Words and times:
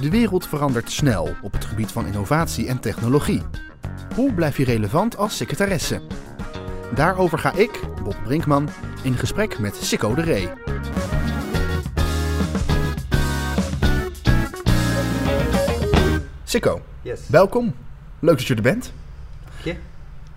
De 0.00 0.10
wereld 0.10 0.46
verandert 0.46 0.90
snel 0.90 1.34
op 1.42 1.52
het 1.52 1.64
gebied 1.64 1.92
van 1.92 2.06
innovatie 2.06 2.68
en 2.68 2.80
technologie. 2.80 3.42
Hoe 4.14 4.32
blijf 4.32 4.56
je 4.56 4.64
relevant 4.64 5.16
als 5.16 5.36
secretaresse? 5.36 6.00
Daarover 6.94 7.38
ga 7.38 7.52
ik, 7.52 7.80
Bob 8.04 8.16
Brinkman, 8.24 8.68
in 9.02 9.14
gesprek 9.14 9.58
met 9.58 9.74
Sikko 9.76 10.14
de 10.14 10.22
Ree. 10.22 10.48
Sikko, 16.44 16.80
Yes. 17.02 17.20
welkom. 17.28 17.74
Leuk 18.18 18.36
dat 18.36 18.46
je 18.46 18.54
er 18.54 18.62
bent. 18.62 18.92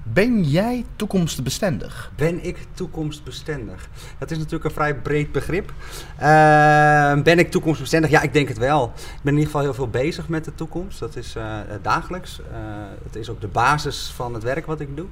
Ben 0.04 0.44
jij 0.44 0.86
toekomstbestendig? 0.96 2.12
Ben 2.16 2.46
ik 2.46 2.58
toekomstbestendig? 2.74 3.90
Dat 4.18 4.32
is 4.32 4.38
natuurlijk 4.38 4.64
een 4.64 4.72
vrij 4.72 4.96
breed 4.96 5.32
begrip. 5.32 5.74
Eh, 6.18 7.22
ben 7.22 7.40
ik 7.40 7.52
toekomstbestendig? 7.52 8.10
Ja, 8.10 8.22
ik 8.22 8.34
denk 8.34 8.48
het 8.48 8.58
wel. 8.58 8.86
Ik 8.96 9.22
ben 9.22 9.34
in 9.34 9.40
ieder 9.40 9.46
geval 9.46 9.62
heel 9.62 9.74
veel 9.74 9.90
bezig 9.90 10.28
met 10.28 10.46
de 10.46 10.56
toekomst. 10.56 11.00
Dat 11.00 11.16
is 11.16 11.36
eh, 11.36 11.58
dagelijks. 11.82 12.40
Eh, 12.40 12.58
het 13.04 13.16
is 13.16 13.30
ook 13.30 13.42
de 13.42 13.48
basis 13.48 14.12
van 14.16 14.34
het 14.34 14.44
werk 14.44 14.66
wat 14.66 14.80
ik 14.80 14.98
doe. 14.98 15.08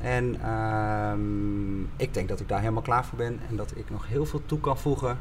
En 0.00 0.36
ehm, 0.42 1.80
ik 1.96 2.14
denk 2.14 2.28
dat 2.28 2.40
ik 2.40 2.48
daar 2.48 2.60
helemaal 2.60 2.82
klaar 2.82 3.04
voor 3.04 3.18
ben 3.18 3.40
en 3.48 3.56
dat 3.56 3.72
ik 3.74 3.90
nog 3.90 4.08
heel 4.08 4.26
veel 4.26 4.42
toe 4.46 4.60
kan 4.60 4.78
voegen 4.78 5.18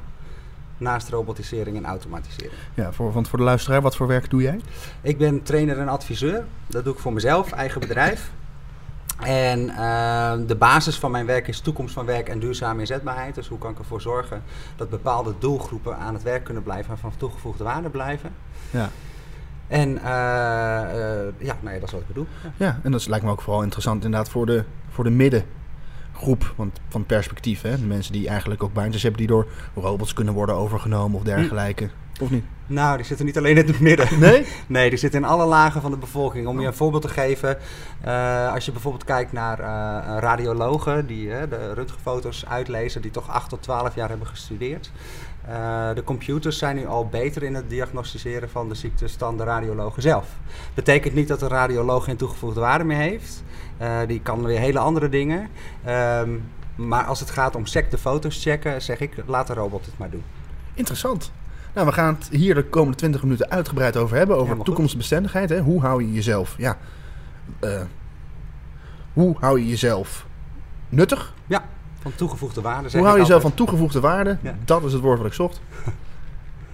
naast 0.77 1.09
robotisering 1.09 1.77
en 1.77 1.85
automatisering. 1.85 2.53
Ja, 2.73 2.91
voor, 2.91 3.11
want 3.11 3.27
voor 3.27 3.38
de 3.38 3.45
luisteraar, 3.45 3.81
wat 3.81 3.95
voor 3.95 4.08
werk 4.08 4.30
doe 4.30 4.41
jij? 4.41 4.59
Ik 5.02 5.17
ben 5.17 5.44
trainer 5.44 5.80
en 5.80 5.88
adviseur. 5.88 6.45
Dat 6.67 6.83
doe 6.83 6.94
ik 6.94 6.99
voor 6.99 7.13
mezelf, 7.13 7.52
eigen 7.52 7.81
bedrijf. 7.81 8.31
En 9.20 9.70
eh, 9.70 10.34
de 10.48 10.55
basis 10.55 10.98
van 10.99 11.12
mijn 11.12 11.25
werk 11.25 11.48
is 11.48 11.59
toekomst 11.59 11.94
van 11.94 12.05
werk 12.05 12.30
en 12.30 12.39
duurzame 12.39 12.80
inzetbaarheid. 12.80 13.35
Dus 13.35 13.48
hoe 13.48 13.58
kan 13.58 13.72
ik 13.72 13.78
ervoor 13.80 14.02
zorgen 14.02 14.44
dat 14.75 14.89
bepaalde 14.89 15.33
doelgroepen 15.39 15.97
aan 15.97 16.14
het 16.14 16.23
werk 16.23 16.44
kunnen 16.44 16.64
blijven 16.64 16.91
en 16.91 16.97
van 16.97 17.11
toegevoegde 17.17 17.64
waarde 17.64 17.89
blijven. 17.89 18.31
Ja. 18.72 18.89
En 19.67 19.97
eh, 20.03 21.23
eh, 21.28 21.33
ja, 21.38 21.56
nee, 21.59 21.80
dat 21.80 21.88
is 21.88 21.91
wat 21.91 22.02
ik 22.02 22.08
bedoel. 22.08 22.28
Ja. 22.44 22.52
Ja, 22.66 22.80
en 22.83 22.91
dat 22.91 23.00
is- 23.00 23.08
lijkt 23.08 23.25
me 23.25 23.31
ook 23.31 23.41
vooral 23.41 23.61
interessant 23.64 24.03
inderdaad 24.03 24.30
voor 24.30 24.45
de, 24.45 24.64
voor 24.89 25.03
de 25.03 25.09
middengroep 25.09 26.53
want 26.56 26.80
van 26.88 27.06
perspectief. 27.06 27.61
Hè? 27.61 27.78
De 27.80 27.86
mensen 27.86 28.13
die 28.13 28.28
eigenlijk 28.28 28.63
ook 28.63 28.73
baantjes 28.73 29.02
hebben 29.02 29.19
die 29.19 29.30
door 29.30 29.47
robots 29.75 30.13
kunnen 30.13 30.34
worden 30.34 30.56
overgenomen 30.56 31.17
of 31.17 31.23
dergelijke. 31.23 31.89
Of 32.22 32.30
niet? 32.30 32.45
Nou, 32.67 32.97
die 32.97 33.05
zitten 33.05 33.25
niet 33.25 33.37
alleen 33.37 33.57
in 33.57 33.67
het 33.67 33.79
midden. 33.79 34.19
Nee? 34.19 34.45
Nee, 34.67 34.89
die 34.89 34.99
zitten 34.99 35.21
in 35.21 35.27
alle 35.27 35.45
lagen 35.45 35.81
van 35.81 35.91
de 35.91 35.97
bevolking. 35.97 36.47
Om 36.47 36.59
je 36.59 36.67
een 36.67 36.73
voorbeeld 36.73 37.01
te 37.01 37.07
geven, 37.07 37.57
eh, 38.01 38.53
als 38.53 38.65
je 38.65 38.71
bijvoorbeeld 38.71 39.03
kijkt 39.03 39.31
naar 39.31 39.59
eh, 39.59 40.17
radiologen 40.19 41.07
die 41.07 41.33
eh, 41.33 41.49
de 41.49 41.73
röntgenfoto's 41.73 42.45
uitlezen, 42.45 43.01
die 43.01 43.11
toch 43.11 43.29
8 43.29 43.49
tot 43.49 43.61
12 43.63 43.95
jaar 43.95 44.09
hebben 44.09 44.27
gestudeerd. 44.27 44.91
Eh, 45.47 45.89
de 45.93 46.03
computers 46.03 46.57
zijn 46.57 46.75
nu 46.75 46.88
al 46.88 47.07
beter 47.07 47.43
in 47.43 47.55
het 47.55 47.69
diagnosticeren 47.69 48.49
van 48.49 48.69
de 48.69 48.75
ziektes 48.75 49.17
dan 49.17 49.38
de 49.38 49.43
radiologen 49.43 50.01
zelf. 50.01 50.27
Betekent 50.73 51.13
niet 51.13 51.27
dat 51.27 51.39
de 51.39 51.47
radioloog 51.47 52.03
geen 52.03 52.17
toegevoegde 52.17 52.59
waarde 52.59 52.83
meer 52.83 52.97
heeft. 52.97 53.43
Die 54.07 54.21
kan 54.21 54.43
weer 54.43 54.59
hele 54.59 54.79
andere 54.79 55.09
dingen. 55.09 55.49
Ehm, 55.83 56.29
maar 56.75 57.03
als 57.03 57.19
het 57.19 57.29
gaat 57.29 57.55
om 57.55 57.65
sec 57.65 57.91
de 57.91 57.97
foto's 57.97 58.43
checken, 58.43 58.81
zeg 58.81 58.99
ik, 58.99 59.13
laat 59.25 59.47
de 59.47 59.53
robot 59.53 59.85
het 59.85 59.97
maar 59.97 60.09
doen. 60.09 60.23
Interessant. 60.73 61.31
Nou, 61.78 61.89
we 61.89 61.95
gaan 61.95 62.17
het 62.20 62.30
hier 62.31 62.56
de 62.56 62.64
komende 62.64 62.97
20 62.97 63.23
minuten 63.23 63.50
uitgebreid 63.50 63.97
over 63.97 64.17
hebben. 64.17 64.38
Over 64.38 64.58
toekomstbestendigheid. 64.58 65.50
Hè? 65.50 65.59
Hoe 65.59 65.81
hou 65.81 66.03
je 66.03 66.14
jezelf... 66.14 66.56
Ja, 66.58 66.78
eh, 67.59 67.81
hoe 69.14 69.36
hou 69.39 69.59
je 69.59 69.67
jezelf 69.67 70.25
nuttig? 70.89 71.34
Ja, 71.47 71.66
van 72.02 72.16
toegevoegde 72.16 72.61
waarde. 72.61 72.89
zeg 72.89 73.00
Hoe 73.00 73.03
hou 73.03 73.16
je 73.16 73.22
jezelf 73.22 73.42
van 73.42 73.53
toegevoegde 73.53 74.00
waarde? 74.00 74.38
Ja. 74.42 74.56
Dat 74.66 74.84
is 74.84 74.94
het 74.94 75.02
woord 75.02 75.17
wat 75.17 75.28
ik 75.28 75.34
zocht. 75.34 75.61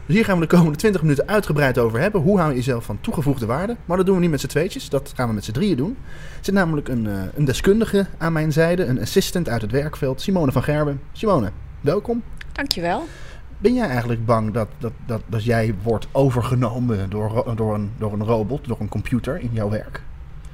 Dus 0.06 0.16
hier 0.16 0.26
gaan 0.26 0.40
we 0.40 0.48
de 0.48 0.56
komende 0.56 0.78
20 0.78 1.02
minuten 1.02 1.28
uitgebreid 1.28 1.78
over 1.78 2.00
hebben. 2.00 2.22
Hoe 2.22 2.38
hou 2.38 2.50
je 2.50 2.56
jezelf 2.56 2.86
van 2.86 2.98
toegevoegde 3.02 3.46
waarde? 3.46 3.76
Maar 3.86 3.98
dat 3.98 4.06
doen 4.06 4.16
we 4.16 4.22
niet 4.22 4.32
met 4.32 4.40
z'n 4.40 4.48
tweetjes. 4.48 4.90
Dat 4.90 5.12
gaan 5.16 5.28
we 5.28 5.34
met 5.34 5.44
z'n 5.44 5.52
drieën 5.52 5.78
doen. 5.78 5.98
Er 6.12 6.46
zit 6.46 6.54
namelijk 6.54 6.88
een, 6.88 7.08
eh, 7.08 7.14
een 7.36 7.46
deskundige 7.46 8.06
aan 8.18 8.34
mijn 8.34 8.52
zijde. 8.52 8.86
Een 8.86 9.02
assistant 9.02 9.50
uit 9.50 9.62
het 9.62 9.72
werkveld. 9.72 10.22
Simone 10.22 10.52
van 10.52 10.64
Gerben. 10.64 11.02
Simone, 11.12 11.52
welkom. 11.82 12.24
Dankjewel. 12.52 13.08
Ben 13.64 13.74
jij 13.74 13.88
eigenlijk 13.88 14.26
bang 14.26 14.54
dat, 14.54 14.68
dat, 14.78 14.92
dat, 15.06 15.22
dat 15.26 15.44
jij 15.44 15.76
wordt 15.84 16.08
overgenomen 16.12 17.10
door, 17.10 17.56
door, 17.56 17.74
een, 17.74 17.92
door 17.98 18.14
een 18.14 18.24
robot, 18.24 18.68
door 18.68 18.80
een 18.80 18.90
computer 18.90 19.40
in 19.40 19.50
jouw 19.54 19.70
werk? 19.70 20.04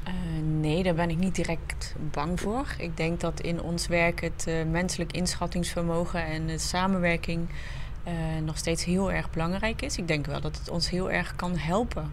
Eh, 0.04 0.14
nee, 0.60 0.84
daar 0.84 0.94
ben 0.94 1.10
ik 1.10 1.18
niet 1.18 1.36
direct 1.36 1.96
bang 2.12 2.40
voor. 2.40 2.66
Ik 2.78 2.98
denk 2.98 3.20
dat 3.20 3.40
in 3.40 3.62
ons 3.62 3.88
werk 3.88 4.22
het 4.22 4.46
eh, 4.48 4.56
menselijk 4.72 5.12
inschattingsvermogen 5.12 6.26
en 6.26 6.48
de 6.48 6.58
samenwerking 6.58 7.50
eh, 8.04 8.14
nog 8.44 8.58
steeds 8.58 8.86
heel 8.86 9.12
erg 9.12 9.32
belangrijk 9.32 9.82
is. 9.82 9.98
Ik 9.98 10.08
denk 10.08 10.26
wel 10.26 10.42
dat 10.42 10.58
het 10.58 10.70
ons 10.70 10.90
heel 10.90 11.12
erg 11.12 11.36
kan 11.36 11.58
helpen 11.58 12.12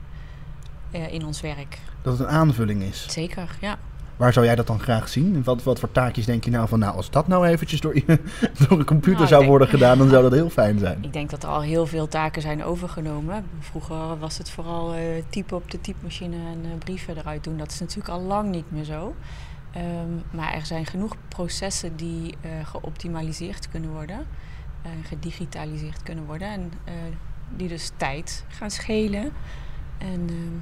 in 0.90 1.26
ons 1.26 1.40
werk. 1.40 1.78
Dat 2.02 2.18
het 2.18 2.28
een 2.28 2.34
aanvulling 2.34 2.82
is. 2.82 3.06
Zeker, 3.08 3.56
ja. 3.60 3.78
Waar 4.16 4.32
zou 4.32 4.46
jij 4.46 4.54
dat 4.54 4.66
dan 4.66 4.80
graag 4.80 5.08
zien? 5.08 5.34
En 5.34 5.44
Wat, 5.44 5.62
wat 5.62 5.78
voor 5.78 5.92
taakjes 5.92 6.26
denk 6.26 6.44
je 6.44 6.50
nou 6.50 6.68
van, 6.68 6.78
nou, 6.78 6.96
als 6.96 7.10
dat 7.10 7.28
nou 7.28 7.46
eventjes 7.46 7.80
door, 7.80 7.94
door 8.68 8.78
een 8.78 8.84
computer 8.84 9.12
Nou, 9.12 9.26
zou 9.26 9.38
denk- 9.40 9.48
worden 9.50 9.68
gedaan, 9.68 9.98
dan 9.98 10.08
zou 10.08 10.22
dat 10.22 10.32
heel 10.32 10.50
fijn 10.50 10.78
zijn. 10.78 10.98
Ik 11.04 11.12
denk 11.12 11.30
dat 11.30 11.42
er 11.42 11.48
al 11.48 11.62
heel 11.62 11.86
veel 11.86 12.08
taken 12.08 12.42
zijn 12.42 12.64
overgenomen. 12.64 13.44
Vroeger 13.60 14.18
was 14.18 14.38
het 14.38 14.50
vooral 14.50 14.94
eh, 14.94 15.00
typen 15.28 15.56
op 15.56 15.70
de 15.70 15.80
typemachine 15.80 16.36
en 16.36 16.60
eh, 16.64 16.70
brieven 16.78 17.16
eruit 17.16 17.44
doen. 17.44 17.56
Dat 17.58 17.70
is 17.70 17.80
natuurlijk 17.80 18.08
al 18.08 18.20
lang 18.20 18.50
niet 18.50 18.70
meer 18.70 18.84
zo. 18.84 19.14
Ehm, 19.72 19.84
maar 20.30 20.54
er 20.54 20.66
zijn 20.66 20.86
genoeg 20.86 21.16
processen 21.28 21.96
die 21.96 22.34
eh, 22.40 22.50
geoptimaliseerd 22.64 23.68
kunnen 23.68 23.90
worden. 23.90 24.26
en 24.82 25.04
gedigitaliseerd 25.04 26.02
kunnen 26.02 26.24
worden. 26.24 26.48
En 26.48 26.72
die 27.56 27.68
dus 27.68 27.90
tijd 27.96 28.44
gaan 28.48 28.70
schelen. 28.70 29.22
En 29.98 30.26
ehm, 30.28 30.58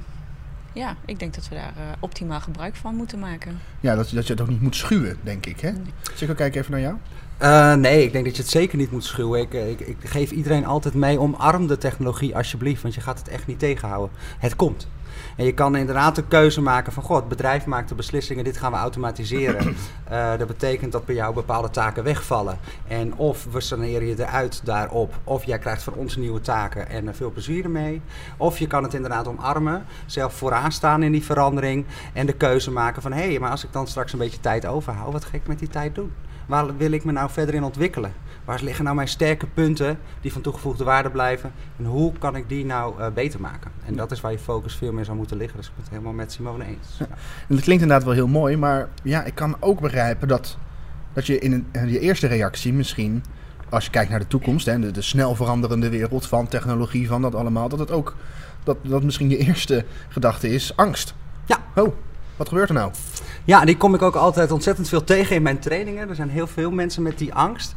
ja, 0.75 0.95
ik 1.05 1.19
denk 1.19 1.35
dat 1.35 1.47
we 1.47 1.55
daar 1.55 1.73
eh, 1.77 1.83
optimaal 1.99 2.39
gebruik 2.41 2.75
van 2.75 2.95
moeten 2.95 3.19
maken. 3.19 3.59
Ja, 3.79 3.95
dat, 3.95 4.09
dat 4.09 4.27
je 4.27 4.33
het 4.33 4.41
ook 4.41 4.49
niet 4.49 4.61
moet 4.61 4.75
schuwen, 4.75 5.17
denk 5.23 5.45
ik. 5.45 5.59
Hè? 5.59 5.71
Zeker 6.15 6.35
kijk 6.35 6.55
even 6.55 6.71
naar 6.71 6.79
jou. 6.79 6.95
Eh, 7.37 7.73
nee, 7.73 8.03
ik 8.03 8.11
denk 8.11 8.25
dat 8.25 8.35
je 8.35 8.41
het 8.41 8.51
zeker 8.51 8.77
niet 8.77 8.91
moet 8.91 9.03
schuwen. 9.03 9.41
Ik, 9.41 9.53
eh, 9.53 9.69
ik, 9.69 9.79
ik 9.79 9.97
geef 9.99 10.31
iedereen 10.31 10.65
altijd 10.65 10.93
mee, 10.93 11.19
omarm 11.19 11.67
de 11.67 11.77
technologie 11.77 12.35
alsjeblieft, 12.35 12.81
want 12.81 12.93
je 12.93 13.01
gaat 13.01 13.19
het 13.19 13.27
echt 13.27 13.47
niet 13.47 13.59
tegenhouden. 13.59 14.15
Het 14.37 14.55
komt. 14.55 14.87
En 15.35 15.45
je 15.45 15.53
kan 15.53 15.75
inderdaad 15.75 16.15
de 16.15 16.23
keuze 16.23 16.61
maken 16.61 16.93
van, 16.93 17.03
god, 17.03 17.19
het 17.19 17.27
bedrijf 17.27 17.65
maakt 17.65 17.89
de 17.89 17.95
beslissingen, 17.95 18.43
dit 18.43 18.57
gaan 18.57 18.71
we 18.71 18.77
automatiseren. 18.77 19.75
Eh, 20.05 20.37
dat 20.37 20.47
betekent 20.47 20.91
dat 20.91 21.05
bij 21.05 21.15
jou 21.15 21.33
bepaalde 21.33 21.69
taken 21.69 22.03
wegvallen. 22.03 22.57
En 22.87 23.15
of 23.15 23.47
we 23.51 23.61
saneren 23.61 24.07
je 24.07 24.19
eruit 24.19 24.61
daarop, 24.65 25.13
of 25.23 25.43
jij 25.43 25.59
krijgt 25.59 25.83
van 25.83 25.93
ons 25.93 26.15
nieuwe 26.15 26.41
taken 26.41 26.89
en 26.89 27.15
veel 27.15 27.31
plezier 27.31 27.63
ermee. 27.63 28.01
Of 28.37 28.57
je 28.57 28.67
kan 28.67 28.83
het 28.83 28.93
inderdaad 28.93 29.27
omarmen, 29.27 29.85
zelf 30.05 30.33
vooraan 30.33 30.71
staan 30.71 31.03
in 31.03 31.11
die 31.11 31.23
verandering 31.23 31.85
en 32.13 32.25
de 32.25 32.33
keuze 32.33 32.71
maken 32.71 33.01
van, 33.01 33.13
hé, 33.13 33.27
hey, 33.27 33.39
maar 33.39 33.51
als 33.51 33.63
ik 33.63 33.73
dan 33.73 33.87
straks 33.87 34.13
een 34.13 34.19
beetje 34.19 34.39
tijd 34.39 34.65
overhoud, 34.65 35.13
wat 35.13 35.25
ga 35.25 35.33
ik 35.33 35.47
met 35.47 35.59
die 35.59 35.67
tijd 35.67 35.95
doen? 35.95 36.11
Waar 36.45 36.77
wil 36.77 36.91
ik 36.91 37.03
me 37.03 37.11
nou 37.11 37.29
verder 37.29 37.55
in 37.55 37.63
ontwikkelen? 37.63 38.13
Waar 38.45 38.63
liggen 38.63 38.83
nou 38.83 38.95
mijn 38.95 39.07
sterke 39.07 39.47
punten 39.47 39.99
die 40.21 40.31
van 40.31 40.41
toegevoegde 40.41 40.83
waarde 40.83 41.09
blijven? 41.09 41.51
En 41.77 41.85
hoe 41.85 42.13
kan 42.19 42.35
ik 42.35 42.49
die 42.49 42.65
nou 42.65 42.99
eh, 42.99 43.07
beter 43.13 43.41
maken? 43.41 43.71
En 43.85 43.95
dat 43.95 44.11
is 44.11 44.21
waar 44.21 44.31
je 44.31 44.39
focus 44.39 44.75
veel 44.75 44.91
meer 44.91 45.05
zou 45.05 45.17
moeten 45.17 45.37
liggen. 45.37 45.57
Dus 45.57 45.67
ik 45.67 45.73
ben 45.73 45.83
het 45.83 45.93
helemaal 45.93 46.13
met 46.13 46.31
Simone 46.31 46.65
eens. 46.65 46.97
Ja. 46.99 47.07
En 47.47 47.55
dat 47.55 47.63
klinkt 47.63 47.81
inderdaad 47.81 48.05
wel 48.05 48.13
heel 48.13 48.27
mooi, 48.27 48.57
maar 48.57 48.89
ja, 49.03 49.23
ik 49.23 49.35
kan 49.35 49.55
ook 49.59 49.79
begrijpen 49.79 50.27
dat, 50.27 50.57
dat 51.13 51.25
je 51.25 51.39
in 51.39 51.51
een, 51.51 51.67
in 51.71 51.89
je 51.89 51.99
eerste 51.99 52.27
reactie 52.27 52.73
misschien, 52.73 53.23
als 53.69 53.85
je 53.85 53.91
kijkt 53.91 54.09
naar 54.09 54.19
de 54.19 54.27
toekomst, 54.27 54.65
hè, 54.65 54.79
de, 54.79 54.91
de 54.91 55.01
snel 55.01 55.35
veranderende 55.35 55.89
wereld 55.89 56.27
van 56.27 56.47
technologie, 56.47 57.07
van 57.07 57.21
dat 57.21 57.35
allemaal, 57.35 57.69
dat 57.69 57.79
het 57.79 57.91
ook, 57.91 58.15
dat, 58.63 58.77
dat 58.81 59.03
misschien 59.03 59.29
je 59.29 59.37
eerste 59.37 59.85
gedachte 60.09 60.49
is 60.49 60.77
angst. 60.77 61.13
Ja. 61.45 61.57
Oh, 61.75 61.95
wat 62.35 62.47
gebeurt 62.47 62.69
er 62.69 62.75
nou? 62.75 62.91
Ja, 63.45 63.65
die 63.65 63.77
kom 63.77 63.93
ik 63.93 64.01
ook 64.01 64.15
altijd 64.15 64.51
ontzettend 64.51 64.89
veel 64.89 65.03
tegen 65.03 65.35
in 65.35 65.41
mijn 65.41 65.59
trainingen. 65.59 66.09
Er 66.09 66.15
zijn 66.15 66.29
heel 66.29 66.47
veel 66.47 66.71
mensen 66.71 67.03
met 67.03 67.17
die 67.17 67.33
angst. 67.33 67.73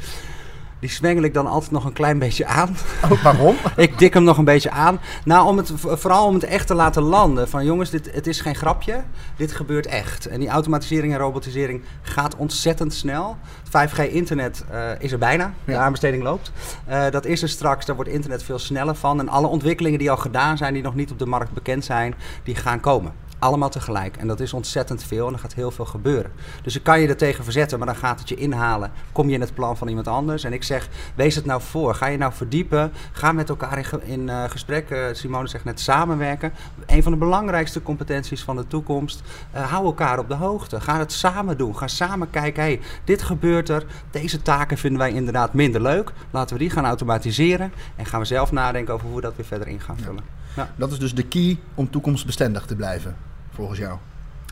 Die 0.80 0.90
zwengel 0.90 1.22
ik 1.22 1.34
dan 1.34 1.46
altijd 1.46 1.70
nog 1.70 1.84
een 1.84 1.92
klein 1.92 2.18
beetje 2.18 2.46
aan. 2.46 2.76
Oh, 3.10 3.22
waarom? 3.22 3.56
ik 3.76 3.98
dik 3.98 4.14
hem 4.14 4.24
nog 4.24 4.38
een 4.38 4.44
beetje 4.44 4.70
aan. 4.70 5.00
Nou, 5.24 5.46
om 5.46 5.56
het, 5.56 5.72
vooral 5.74 6.26
om 6.26 6.34
het 6.34 6.44
echt 6.44 6.66
te 6.66 6.74
laten 6.74 7.02
landen. 7.02 7.48
Van 7.48 7.64
jongens, 7.64 7.90
dit, 7.90 8.14
het 8.14 8.26
is 8.26 8.40
geen 8.40 8.54
grapje. 8.54 9.02
Dit 9.36 9.52
gebeurt 9.52 9.86
echt. 9.86 10.26
En 10.26 10.40
die 10.40 10.48
automatisering 10.48 11.12
en 11.12 11.18
robotisering 11.18 11.82
gaat 12.02 12.36
ontzettend 12.36 12.94
snel. 12.94 13.36
5G-internet 13.66 14.64
eh, 14.70 14.90
is 14.98 15.12
er 15.12 15.18
bijna. 15.18 15.52
De 15.64 15.76
aanbesteding 15.76 16.22
loopt. 16.22 16.52
Eh, 16.84 17.10
dat 17.10 17.24
is 17.24 17.42
er 17.42 17.48
straks. 17.48 17.86
Daar 17.86 17.96
wordt 17.96 18.10
internet 18.10 18.42
veel 18.42 18.58
sneller 18.58 18.94
van. 18.94 19.20
En 19.20 19.28
alle 19.28 19.46
ontwikkelingen 19.46 19.98
die 19.98 20.10
al 20.10 20.16
gedaan 20.16 20.56
zijn, 20.56 20.74
die 20.74 20.82
nog 20.82 20.94
niet 20.94 21.10
op 21.10 21.18
de 21.18 21.26
markt 21.26 21.52
bekend 21.52 21.84
zijn, 21.84 22.14
die 22.42 22.54
gaan 22.54 22.80
komen. 22.80 23.12
Allemaal 23.38 23.68
tegelijk. 23.68 24.16
En 24.16 24.26
dat 24.26 24.40
is 24.40 24.52
ontzettend 24.52 25.02
veel 25.02 25.26
en 25.26 25.32
er 25.32 25.38
gaat 25.38 25.54
heel 25.54 25.70
veel 25.70 25.84
gebeuren. 25.84 26.30
Dus 26.62 26.76
ik 26.76 26.82
kan 26.82 27.00
je 27.00 27.08
er 27.08 27.16
tegen 27.16 27.44
verzetten, 27.44 27.78
maar 27.78 27.86
dan 27.86 27.96
gaat 27.96 28.18
het 28.18 28.28
je 28.28 28.34
inhalen. 28.34 28.92
Kom 29.12 29.28
je 29.28 29.34
in 29.34 29.40
het 29.40 29.54
plan 29.54 29.76
van 29.76 29.88
iemand 29.88 30.08
anders. 30.08 30.44
En 30.44 30.52
ik 30.52 30.62
zeg, 30.64 30.88
wees 31.14 31.34
het 31.34 31.44
nou 31.44 31.60
voor. 31.62 31.94
Ga 31.94 32.06
je 32.06 32.18
nou 32.18 32.32
verdiepen. 32.32 32.92
Ga 33.12 33.32
met 33.32 33.48
elkaar 33.48 33.78
in, 33.78 33.84
ge- 33.84 34.00
in 34.04 34.28
eh, 34.28 34.44
gesprek. 34.48 34.90
eh, 34.90 35.04
Simone 35.12 35.46
zegt 35.48 35.64
net 35.64 35.80
samenwerken. 35.80 36.52
Een 36.86 37.02
van 37.02 37.12
de 37.12 37.18
belangrijkste 37.18 37.82
competenties 37.82 38.42
van 38.42 38.56
de 38.56 38.66
toekomst. 38.66 39.22
Eh, 39.50 39.70
hou 39.72 39.84
elkaar 39.84 40.18
op 40.18 40.28
de 40.28 40.34
hoogte. 40.34 40.80
Ga 40.80 40.98
het 40.98 41.12
samen 41.12 41.56
doen. 41.58 41.76
Ga 41.76 41.86
samen 41.86 42.30
kijken. 42.30 42.62
Hey, 42.62 42.80
dit 43.04 43.22
gebeurt 43.22 43.68
er. 43.68 43.86
Deze 44.10 44.42
taken 44.42 44.78
vinden 44.78 44.98
wij 44.98 45.12
inderdaad 45.12 45.52
minder 45.52 45.80
leuk. 45.82 46.12
Laten 46.30 46.56
we 46.56 46.62
die 46.62 46.70
gaan 46.70 46.86
automatiseren. 46.86 47.72
En 47.96 48.06
gaan 48.06 48.20
we 48.20 48.26
zelf 48.26 48.52
nadenken 48.52 48.94
over 48.94 49.06
hoe 49.06 49.16
we 49.16 49.22
dat 49.22 49.36
weer 49.36 49.46
verder 49.46 49.68
in 49.68 49.80
gaan 49.80 49.98
vullen. 49.98 50.37
Dat 50.76 50.92
is 50.92 50.98
dus 50.98 51.14
de 51.14 51.22
key 51.26 51.58
om 51.74 51.90
toekomstbestendig 51.90 52.64
te 52.66 52.76
blijven, 52.76 53.16
volgens 53.54 53.78
jou. 53.78 53.98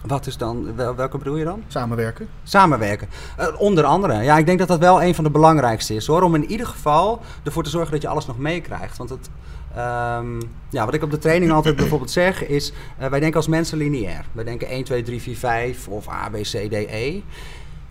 Wat 0.07 0.27
is 0.27 0.37
dan, 0.37 0.75
wel- 0.77 0.95
welke 0.95 1.19
bedoel 1.19 1.37
je 1.37 1.45
dan? 1.45 1.63
Samenwerken. 1.67 2.29
Samenwerken. 2.43 3.09
Eh, 3.37 3.47
onder 3.61 3.85
andere. 3.85 4.23
Ja, 4.23 4.39
ik 4.39 4.47
denk 4.47 4.59
dat 4.59 4.69
dat 4.69 4.79
wel 4.79 5.03
een 5.03 5.15
van 5.15 5.25
de 5.25 5.31
belangrijkste 5.31 5.95
is 5.95 6.07
hoor. 6.07 6.23
Om 6.23 6.35
in 6.35 6.45
ieder 6.51 6.67
geval 6.67 7.21
ervoor 7.43 7.63
te 7.63 7.71
zorgen 7.71 7.93
dat 7.93 8.03
je 8.03 8.09
alles 8.09 8.27
nog 8.27 8.39
meekrijgt. 8.39 8.97
Want 8.97 9.11
het, 9.11 9.31
ehm, 9.75 10.41
ja, 10.71 10.85
wat 10.85 10.95
ik 10.95 11.03
op 11.03 11.11
de 11.11 11.19
training 11.19 11.53
altijd 11.53 11.77
bijvoorbeeld 11.83 12.11
zeg 12.11 12.47
is... 12.47 12.73
eh, 12.99 13.09
wij 13.09 13.21
denken 13.21 13.37
als 13.37 13.49
mensen 13.49 13.79
lineair. 13.79 14.25
Wij 14.33 14.45
denken 14.45 14.69
1, 14.69 14.85
2, 14.85 15.03
3, 15.03 15.21
4, 15.23 15.37
5 15.37 15.89
of 15.89 16.09
A, 16.09 16.29
B, 16.29 16.35
C, 16.35 16.47
D, 16.51 16.73
E. 16.73 17.21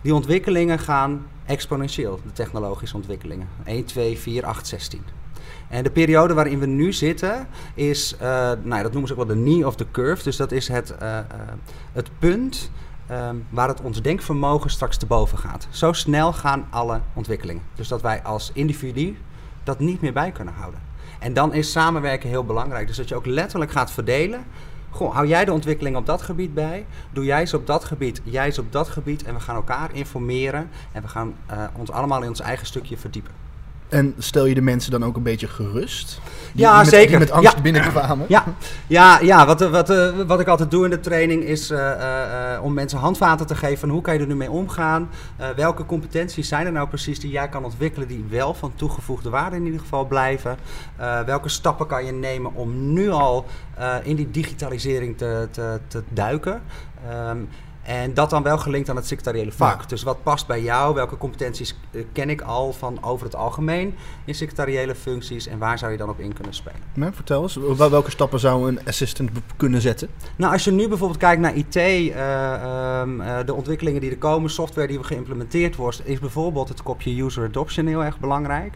Die 0.00 0.14
ontwikkelingen 0.14 0.78
gaan 0.78 1.26
exponentieel. 1.46 2.20
De 2.24 2.32
technologische 2.32 2.96
ontwikkelingen. 2.96 3.48
1, 3.64 3.84
2, 3.84 4.18
4, 4.18 4.46
8, 4.46 4.66
16. 4.66 5.02
En 5.68 5.82
de 5.82 5.90
periode 5.90 6.34
waarin 6.34 6.58
we 6.58 6.66
nu 6.66 6.92
zitten 6.92 7.48
is, 7.74 8.16
eh, 8.16 8.52
nou, 8.62 8.82
dat 8.82 8.92
noemen 8.92 9.06
ze 9.06 9.12
ook 9.18 9.26
wel 9.26 9.36
de 9.36 9.42
knee 9.42 9.66
of 9.66 9.76
the 9.76 9.86
curve. 9.90 10.22
Dus 10.22 10.36
dat 10.36 10.52
is 10.52 10.68
het, 10.68 10.96
eh, 10.96 11.18
eh, 11.18 11.24
het 11.92 12.10
punt 12.18 12.70
ehm, 13.06 13.36
waar 13.48 13.68
het 13.68 13.80
ons 13.80 14.02
denkvermogen 14.02 14.70
straks 14.70 14.96
te 14.96 15.06
boven 15.06 15.38
gaat. 15.38 15.66
Zo 15.70 15.92
snel 15.92 16.32
gaan 16.32 16.66
alle 16.70 17.00
ontwikkelingen. 17.12 17.62
Dus 17.74 17.88
dat 17.88 18.02
wij 18.02 18.22
als 18.22 18.50
individu 18.54 19.18
dat 19.64 19.78
niet 19.78 20.00
meer 20.00 20.12
bij 20.12 20.30
kunnen 20.30 20.54
houden. 20.54 20.80
En 21.18 21.32
dan 21.32 21.54
is 21.54 21.72
samenwerken 21.72 22.28
heel 22.28 22.44
belangrijk. 22.44 22.86
Dus 22.86 22.96
dat 22.96 23.08
je 23.08 23.14
ook 23.14 23.26
letterlijk 23.26 23.70
gaat 23.70 23.90
verdelen. 23.90 24.44
Goh, 24.90 25.14
hou 25.14 25.26
jij 25.26 25.44
de 25.44 25.52
ontwikkeling 25.52 25.96
op 25.96 26.06
dat 26.06 26.22
gebied 26.22 26.54
bij? 26.54 26.86
Doe 27.12 27.24
jij 27.24 27.46
ze 27.46 27.56
op 27.56 27.66
dat 27.66 27.84
gebied, 27.84 28.20
jij 28.24 28.50
ze 28.50 28.60
op 28.60 28.72
dat 28.72 28.88
gebied. 28.88 29.22
En 29.22 29.34
we 29.34 29.40
gaan 29.40 29.56
elkaar 29.56 29.94
informeren. 29.94 30.70
En 30.92 31.02
we 31.02 31.08
gaan 31.08 31.34
ons 31.76 31.90
allemaal 31.90 32.22
in 32.22 32.28
ons 32.28 32.40
eigen 32.40 32.66
stukje 32.66 32.96
verdiepen. 32.96 33.45
En 33.88 34.14
stel 34.18 34.46
je 34.46 34.54
de 34.54 34.60
mensen 34.60 34.90
dan 34.90 35.04
ook 35.04 35.16
een 35.16 35.22
beetje 35.22 35.48
gerust? 35.48 36.20
Die, 36.52 36.64
Ja, 36.64 36.70
die 36.74 36.78
met, 36.78 36.88
zeker. 36.88 37.08
Die 37.08 37.18
met 37.18 37.30
angst 37.30 37.54
Ja. 37.54 37.62
binnenkwamen? 37.62 38.26
Ja, 38.28 38.44
ja, 38.86 39.20
ja 39.20 39.46
wat, 39.46 39.60
wat, 39.70 39.90
eh, 39.90 40.08
wat 40.26 40.40
ik 40.40 40.46
altijd 40.48 40.70
doe 40.70 40.84
in 40.84 40.90
de 40.90 41.00
training 41.00 41.44
is 41.44 41.70
eh, 41.70 42.54
eh, 42.54 42.64
om 42.64 42.74
mensen 42.74 42.98
handvaten 42.98 43.46
te 43.46 43.54
geven 43.54 43.78
van 43.78 43.88
hoe 43.88 44.00
kan 44.00 44.14
je 44.14 44.20
er 44.20 44.26
nu 44.26 44.34
mee 44.34 44.50
omgaan. 44.50 45.08
Welke 45.56 45.86
competenties 45.86 46.48
zijn 46.48 46.66
er 46.66 46.72
nou 46.72 46.88
precies 46.88 47.20
die 47.20 47.30
jij 47.30 47.48
kan 47.48 47.64
ontwikkelen 47.64 48.08
die 48.08 48.24
wel 48.28 48.54
van 48.54 48.72
toegevoegde 48.74 49.30
waarde 49.30 49.56
in 49.56 49.64
ieder 49.64 49.80
geval 49.80 50.06
blijven. 50.06 50.56
Welke 51.26 51.48
stappen 51.48 51.86
kan 51.86 52.04
je 52.04 52.12
nemen 52.12 52.54
om 52.54 52.92
nu 52.92 53.10
al 53.10 53.46
in 54.02 54.16
die 54.16 54.30
digitalisering 54.30 55.18
te, 55.18 55.48
te, 55.50 55.80
te 55.88 56.02
duiken. 56.08 56.62
Ehm, 57.08 57.38
en 57.86 58.14
dat 58.14 58.30
dan 58.30 58.42
wel 58.42 58.58
gelinkt 58.58 58.88
aan 58.88 58.96
het 58.96 59.06
secretariële 59.06 59.52
vak. 59.52 59.80
Ja. 59.80 59.86
Dus 59.86 60.02
wat 60.02 60.22
past 60.22 60.46
bij 60.46 60.62
jou? 60.62 60.94
Welke 60.94 61.16
competenties 61.16 61.76
eh, 61.90 62.04
ken 62.12 62.30
ik 62.30 62.40
al 62.40 62.72
van 62.72 63.02
over 63.02 63.26
het 63.26 63.34
algemeen 63.34 63.94
in 64.24 64.34
secretariële 64.34 64.94
functies? 64.94 65.46
En 65.46 65.58
waar 65.58 65.78
zou 65.78 65.92
je 65.92 65.98
dan 65.98 66.08
op 66.08 66.18
in 66.20 66.32
kunnen 66.32 66.54
spelen? 66.54 67.14
Vertel 67.14 67.42
eens, 67.42 67.56
wel- 67.56 67.90
welke 67.90 68.10
stappen 68.10 68.40
zou 68.40 68.68
een 68.68 68.80
assistant 68.86 69.30
kunnen 69.56 69.80
zetten? 69.80 70.08
Nou, 70.36 70.52
als 70.52 70.64
je 70.64 70.70
nu 70.70 70.88
bijvoorbeeld 70.88 71.18
kijkt 71.20 71.40
naar 71.40 71.54
IT, 71.54 71.76
eh, 71.76 72.54
ehm, 72.54 73.20
eh, 73.20 73.36
de 73.46 73.54
ontwikkelingen 73.54 74.00
die 74.00 74.10
er 74.10 74.18
komen, 74.18 74.50
software 74.50 74.86
die 74.86 75.04
geïmplementeerd 75.04 75.76
wordt, 75.76 76.00
is 76.08 76.18
bijvoorbeeld 76.18 76.68
het 76.68 76.82
kopje 76.82 77.22
user 77.22 77.44
adoption 77.44 77.86
heel 77.86 78.04
erg 78.04 78.18
belangrijk. 78.18 78.74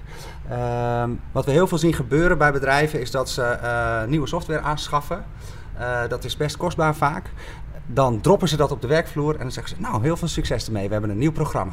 Ehm, 0.49 1.11
wat 1.33 1.45
we 1.45 1.51
heel 1.51 1.67
veel 1.67 1.79
zien 1.79 1.95
gebeuren 1.95 2.39
bij 2.39 2.53
bedrijven 2.53 3.01
is 3.01 3.11
dat 3.11 3.31
ze 3.31 3.59
nieuwe 4.09 4.27
software 4.27 4.61
aanschaffen. 4.61 5.25
Dat 6.09 6.25
is 6.25 6.37
best 6.37 6.57
kostbaar 6.57 6.95
vaak. 6.97 7.31
Dan 7.87 8.21
droppen 8.21 8.49
ze 8.49 8.57
dat 8.57 8.71
op 8.71 8.81
de 8.81 8.87
werkvloer 8.87 9.33
en 9.33 9.41
dan 9.41 9.53
zeggen 9.53 9.77
ze, 9.77 9.83
nou, 9.83 10.03
heel 10.03 10.17
veel 10.17 10.29
succes 10.29 10.67
ermee, 10.67 10.87
we 10.87 10.93
hebben 10.93 11.11
een 11.11 11.19
nieuw 11.19 11.33
programma. 11.33 11.73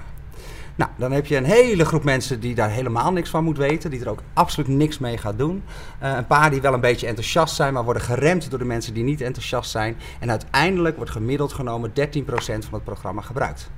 Nou, 0.78 0.92
dan 0.98 1.12
heb 1.12 1.26
je 1.26 1.36
een 1.38 1.44
hele 1.44 1.86
groep 1.86 2.04
mensen 2.04 2.40
die 2.40 2.56
daar 2.56 2.70
helemaal 2.70 3.12
niks 3.12 3.30
van 3.30 3.44
moet 3.44 3.58
weten, 3.58 3.90
die 3.90 4.02
er 4.02 4.10
ook 4.10 4.22
absoluut 4.34 4.68
niks 4.68 4.98
mee 4.98 5.18
gaat 5.18 5.38
doen. 5.38 5.64
Eh, 6.00 6.16
een 6.16 6.28
paar 6.28 6.50
die 6.50 6.62
wel 6.62 6.74
een 6.74 6.80
beetje 6.80 7.08
enthousiast 7.08 7.56
zijn, 7.56 7.74
maar 7.74 7.84
worden 7.84 8.02
geremd 8.02 8.50
door 8.50 8.60
de 8.60 8.66
mensen 8.66 8.94
die 8.94 9.04
niet 9.04 9.22
enthousiast 9.22 9.72
zijn. 9.72 9.98
En 10.20 10.30
uiteindelijk 10.30 10.96
wordt 10.96 11.12
gemiddeld 11.12 11.54
genomen 11.54 11.94
13% 11.94 12.66
van 12.66 12.74
het 12.74 12.84
programma 12.84 13.22
gebruikt. 13.22 13.70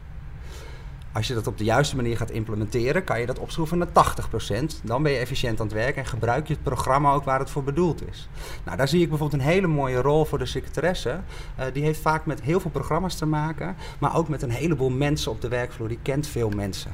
Als 1.11 1.27
je 1.27 1.33
dat 1.33 1.47
op 1.47 1.57
de 1.57 1.63
juiste 1.63 1.95
manier 1.95 2.17
gaat 2.17 2.31
implementeren, 2.31 3.03
kan 3.03 3.19
je 3.19 3.25
dat 3.25 3.39
opschroeven 3.39 3.77
naar 3.77 3.87
80%. 3.87 4.83
Dan 4.83 5.03
ben 5.03 5.11
je 5.11 5.17
efficiënt 5.17 5.59
aan 5.59 5.65
het 5.65 5.75
werk 5.75 5.95
en 5.95 6.05
gebruik 6.05 6.47
je 6.47 6.53
het 6.53 6.63
programma 6.63 7.13
ook 7.13 7.23
waar 7.23 7.39
het 7.39 7.49
voor 7.49 7.63
bedoeld 7.63 8.09
is. 8.09 8.29
Nou, 8.63 8.77
daar 8.77 8.87
zie 8.87 9.01
ik 9.01 9.09
bijvoorbeeld 9.09 9.41
een 9.41 9.47
hele 9.47 9.67
mooie 9.67 10.01
rol 10.01 10.25
voor 10.25 10.37
de 10.37 10.45
secretaresse. 10.45 11.19
Eh, 11.55 11.65
die 11.73 11.83
heeft 11.83 12.01
vaak 12.01 12.25
met 12.25 12.41
heel 12.41 12.59
veel 12.59 12.71
programma's 12.71 13.15
te 13.15 13.25
maken, 13.25 13.75
maar 13.99 14.15
ook 14.15 14.27
met 14.27 14.41
een 14.41 14.49
heleboel 14.49 14.89
mensen 14.89 15.31
op 15.31 15.41
de 15.41 15.47
werkvloer. 15.47 15.87
Die 15.87 15.99
kent 16.01 16.27
veel 16.27 16.49
mensen. 16.49 16.91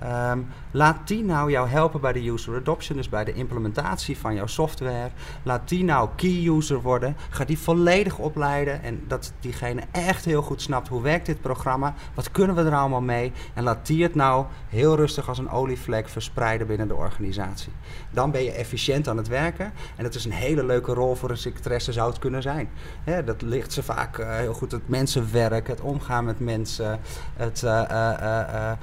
Ehm, 0.00 0.38
laat 0.70 1.08
die 1.08 1.24
nou 1.24 1.50
jou 1.50 1.68
helpen 1.68 2.00
bij 2.00 2.12
de 2.12 2.28
user 2.28 2.56
adoption, 2.56 2.96
dus 2.96 3.08
bij 3.08 3.24
de 3.24 3.32
implementatie 3.32 4.18
van 4.18 4.34
jouw 4.34 4.46
software. 4.46 5.10
Laat 5.42 5.68
die 5.68 5.84
nou 5.84 6.08
key 6.16 6.46
user 6.48 6.80
worden. 6.80 7.16
Ga 7.30 7.44
die 7.44 7.58
volledig 7.58 8.18
opleiden 8.18 8.82
en 8.82 9.04
dat 9.08 9.32
diegene 9.40 9.82
echt 9.90 10.24
heel 10.24 10.42
goed 10.42 10.62
snapt 10.62 10.88
hoe 10.88 11.02
werkt 11.02 11.26
dit 11.26 11.40
programma, 11.40 11.94
wat 12.14 12.30
kunnen 12.30 12.56
we 12.56 12.62
er 12.62 12.74
allemaal 12.74 13.00
mee. 13.00 13.32
En 13.54 13.62
laat 13.62 13.86
die 13.86 14.02
het 14.02 14.14
nou 14.14 14.46
heel 14.68 14.96
rustig 14.96 15.28
als 15.28 15.38
een 15.38 15.50
olievlek 15.50 16.08
verspreiden 16.08 16.66
binnen 16.66 16.88
de 16.88 16.94
organisatie. 16.94 17.72
Dan 18.10 18.30
ben 18.30 18.42
je 18.42 18.52
efficiënt 18.52 19.08
aan 19.08 19.16
het 19.16 19.28
werken 19.28 19.72
en 19.96 20.04
dat 20.04 20.14
is 20.14 20.24
een 20.24 20.32
hele 20.32 20.64
leuke 20.64 20.92
rol 20.92 21.14
voor 21.14 21.30
een 21.30 21.36
secretaresse 21.36 21.92
zou 21.92 22.08
het 22.10 22.18
kunnen 22.18 22.42
zijn. 22.42 22.68
Dat 23.24 23.42
ligt 23.42 23.72
ze 23.72 23.82
vaak 23.82 24.18
eh, 24.18 24.36
heel 24.36 24.54
goed, 24.54 24.72
het 24.72 24.88
mensenwerk, 24.88 25.68
het 25.68 25.80
omgaan 25.80 26.24
met 26.24 26.40
mensen, 26.40 27.00
het, 27.36 27.62
eh, 27.62 28.70
eh, 28.70 28.78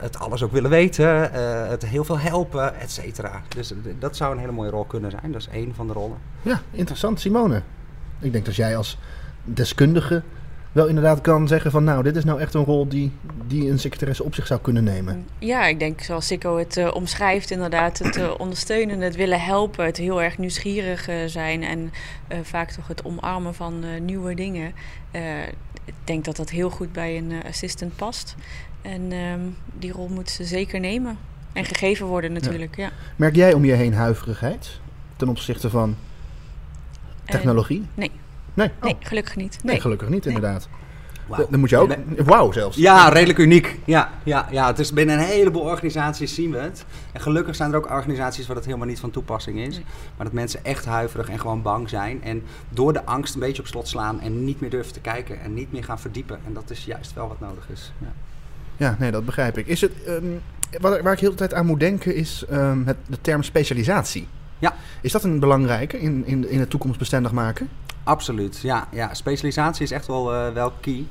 het 0.00 0.18
alles 0.18 0.42
ook 0.42 0.52
willen 0.54 0.70
weten, 0.70 1.32
eh, 1.32 1.68
het 1.68 1.86
heel 1.86 2.04
veel 2.04 2.18
helpen, 2.18 2.80
et 2.80 2.90
cetera. 2.90 3.42
Dus 3.48 3.72
dat 3.98 4.16
zou 4.16 4.32
een 4.32 4.38
hele 4.38 4.52
mooie 4.52 4.70
rol 4.70 4.84
kunnen 4.84 5.10
zijn. 5.10 5.32
Dat 5.32 5.40
is 5.40 5.48
één 5.48 5.74
van 5.74 5.86
de 5.86 5.92
rollen. 5.92 6.16
Ja, 6.42 6.60
interessant, 6.70 7.20
Simone. 7.20 7.62
Ik 8.20 8.32
denk 8.32 8.44
dat 8.44 8.56
jij 8.56 8.76
als 8.76 8.98
deskundige 9.44 10.22
wel 10.72 10.86
inderdaad 10.86 11.20
kan 11.20 11.48
zeggen 11.48 11.70
van... 11.70 11.84
nou, 11.84 12.02
dit 12.02 12.16
is 12.16 12.24
nou 12.24 12.40
echt 12.40 12.54
een 12.54 12.64
rol 12.64 12.88
die, 12.88 13.12
die 13.46 13.70
een 13.70 13.78
secretaresse 13.78 14.24
op 14.24 14.34
zich 14.34 14.46
zou 14.46 14.60
kunnen 14.60 14.84
nemen. 14.84 15.26
Ja, 15.38 15.66
ik 15.66 15.78
denk 15.78 16.00
zoals 16.00 16.26
Sikko 16.26 16.56
het 16.56 16.76
eh, 16.76 16.94
omschrijft, 16.94 17.50
inderdaad, 17.50 17.98
het 17.98 18.16
eh, 18.16 18.30
ondersteunen, 18.38 19.00
het 19.00 19.16
willen 19.16 19.40
helpen, 19.40 19.84
het 19.84 19.96
heel 19.96 20.22
erg 20.22 20.38
nieuwsgierig 20.38 21.08
zijn 21.26 21.62
en 21.62 21.92
eh, 22.28 22.38
vaak 22.42 22.70
toch 22.70 22.88
het 22.88 23.04
omarmen 23.04 23.54
van 23.54 23.84
eh, 23.84 24.00
nieuwe 24.00 24.34
dingen. 24.34 24.72
Eh, 25.10 25.42
ik 25.84 25.94
denk 26.04 26.24
dat 26.24 26.36
dat 26.36 26.50
heel 26.50 26.70
goed 26.70 26.92
bij 26.92 27.16
een 27.16 27.32
assistant 27.46 27.96
past. 27.96 28.34
En 28.84 29.12
ehm, 29.12 29.40
die 29.78 29.92
rol 29.92 30.08
moet 30.08 30.30
ze 30.30 30.44
zeker 30.44 30.80
nemen. 30.80 31.18
En 31.52 31.64
gegeven 31.64 32.06
worden 32.06 32.32
natuurlijk, 32.32 32.76
ja. 32.76 32.90
Merk 33.16 33.34
jij 33.36 33.52
om 33.52 33.64
je 33.64 33.72
heen 33.72 33.94
huiverigheid 33.94 34.80
ten 35.16 35.28
opzichte 35.28 35.70
van 35.70 35.96
technologie? 37.24 37.86
nee. 37.94 38.10
Nee, 38.54 38.68
oh, 38.68 38.82
Nee, 38.82 38.96
gelukkig 39.00 39.36
niet. 39.36 39.58
nee, 39.62 39.72
Nee. 39.72 39.80
gelukkig 39.80 40.08
niet 40.08 40.26
inderdaad. 40.26 40.68
Wauw. 41.26 41.46
Dan 41.50 41.60
moet 41.60 41.70
je 41.70 41.76
ook... 41.76 41.88
Nee. 41.88 42.24
Wauw 42.24 42.52
zelfs. 42.52 42.76
Ja, 42.76 43.08
redelijk 43.08 43.38
uniek. 43.38 43.78
Ja, 43.84 44.10
ja, 44.22 44.48
ja, 44.50 44.66
het 44.66 44.78
is 44.78 44.92
binnen 44.92 45.18
een 45.18 45.24
heleboel 45.24 45.62
organisaties 45.62 46.34
zien 46.34 46.50
we 46.50 46.58
het. 46.58 46.84
En 47.12 47.20
gelukkig 47.20 47.56
zijn 47.56 47.70
er 47.70 47.76
ook 47.76 47.90
organisaties 47.90 48.46
waar 48.46 48.56
het 48.56 48.64
helemaal 48.64 48.86
niet 48.86 49.00
van 49.00 49.10
toepassing 49.10 49.58
is. 49.58 49.74
Nee. 49.74 49.84
Maar 50.16 50.26
dat 50.26 50.34
mensen 50.34 50.64
echt 50.64 50.84
huiverig 50.84 51.28
en 51.28 51.40
gewoon 51.40 51.62
bang 51.62 51.88
zijn. 51.88 52.22
En 52.22 52.42
door 52.68 52.92
de 52.92 53.04
angst 53.04 53.34
een 53.34 53.40
beetje 53.40 53.62
op 53.62 53.68
slot 53.68 53.88
slaan 53.88 54.20
en 54.20 54.44
niet 54.44 54.60
meer 54.60 54.70
durven 54.70 54.92
te 54.92 55.00
kijken 55.00 55.40
en 55.40 55.54
niet 55.54 55.72
meer 55.72 55.84
gaan 55.84 56.00
verdiepen. 56.00 56.38
En 56.46 56.52
dat 56.52 56.70
is 56.70 56.84
juist 56.84 57.14
wel 57.14 57.28
wat 57.28 57.40
nodig 57.40 57.68
is. 57.72 57.92
Ja. 57.98 58.12
Ja, 58.76 58.96
nee, 58.98 59.10
dat 59.10 59.24
begrijp 59.24 59.58
ik. 59.58 59.66
Is 59.66 59.80
het, 59.80 59.92
ehm, 60.06 60.24
wat, 60.80 61.00
waar 61.00 61.12
ik 61.12 61.18
heel 61.18 61.30
de 61.30 61.36
tijd 61.36 61.54
aan 61.54 61.66
moet 61.66 61.80
denken 61.80 62.14
is 62.14 62.44
ehm, 62.48 62.84
het, 62.84 62.96
de 63.06 63.20
term 63.20 63.42
specialisatie. 63.42 64.28
Ja. 64.58 64.74
Is 65.00 65.12
dat 65.12 65.24
een 65.24 65.38
belangrijke 65.38 66.00
in, 66.00 66.26
in, 66.26 66.48
in 66.48 66.60
het 66.60 66.70
toekomstbestendig 66.70 67.32
maken? 67.32 67.68
Absoluut, 68.04 68.60
ja. 68.60 68.88
ja. 68.90 69.14
Specialisatie 69.14 69.82
is 69.82 69.90
echt 69.90 70.06
wel, 70.06 70.34
eh, 70.34 70.52
wel 70.52 70.72
key. 70.80 71.04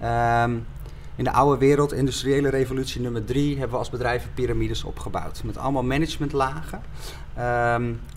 Ehm, 0.00 0.56
in 1.16 1.24
de 1.24 1.32
oude 1.32 1.58
wereld, 1.58 1.92
industriële 1.92 2.48
revolutie 2.48 3.00
nummer 3.00 3.24
drie, 3.24 3.50
hebben 3.50 3.70
we 3.70 3.76
als 3.76 3.90
bedrijven 3.90 4.30
piramides 4.34 4.84
opgebouwd. 4.84 5.42
Met 5.44 5.58
allemaal 5.58 5.82
managementlagen. 5.82 6.82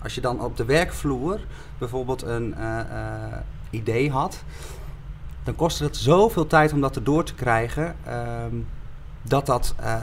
Als 0.02 0.14
je 0.14 0.20
dan 0.20 0.40
op 0.40 0.56
de 0.56 0.64
werkvloer 0.64 1.40
bijvoorbeeld 1.78 2.22
een 2.22 2.54
eh, 2.54 2.80
eh, 2.80 2.86
idee 3.70 4.10
had, 4.10 4.42
dan 5.42 5.54
kostte 5.54 5.84
het 5.84 5.96
zoveel 5.96 6.46
tijd 6.46 6.72
om 6.72 6.80
dat 6.80 6.96
erdoor 6.96 7.24
te 7.24 7.34
krijgen. 7.34 7.96
Dat 9.28 9.46
dat, 9.46 9.74
eh, 9.80 9.94
eh, 9.94 10.00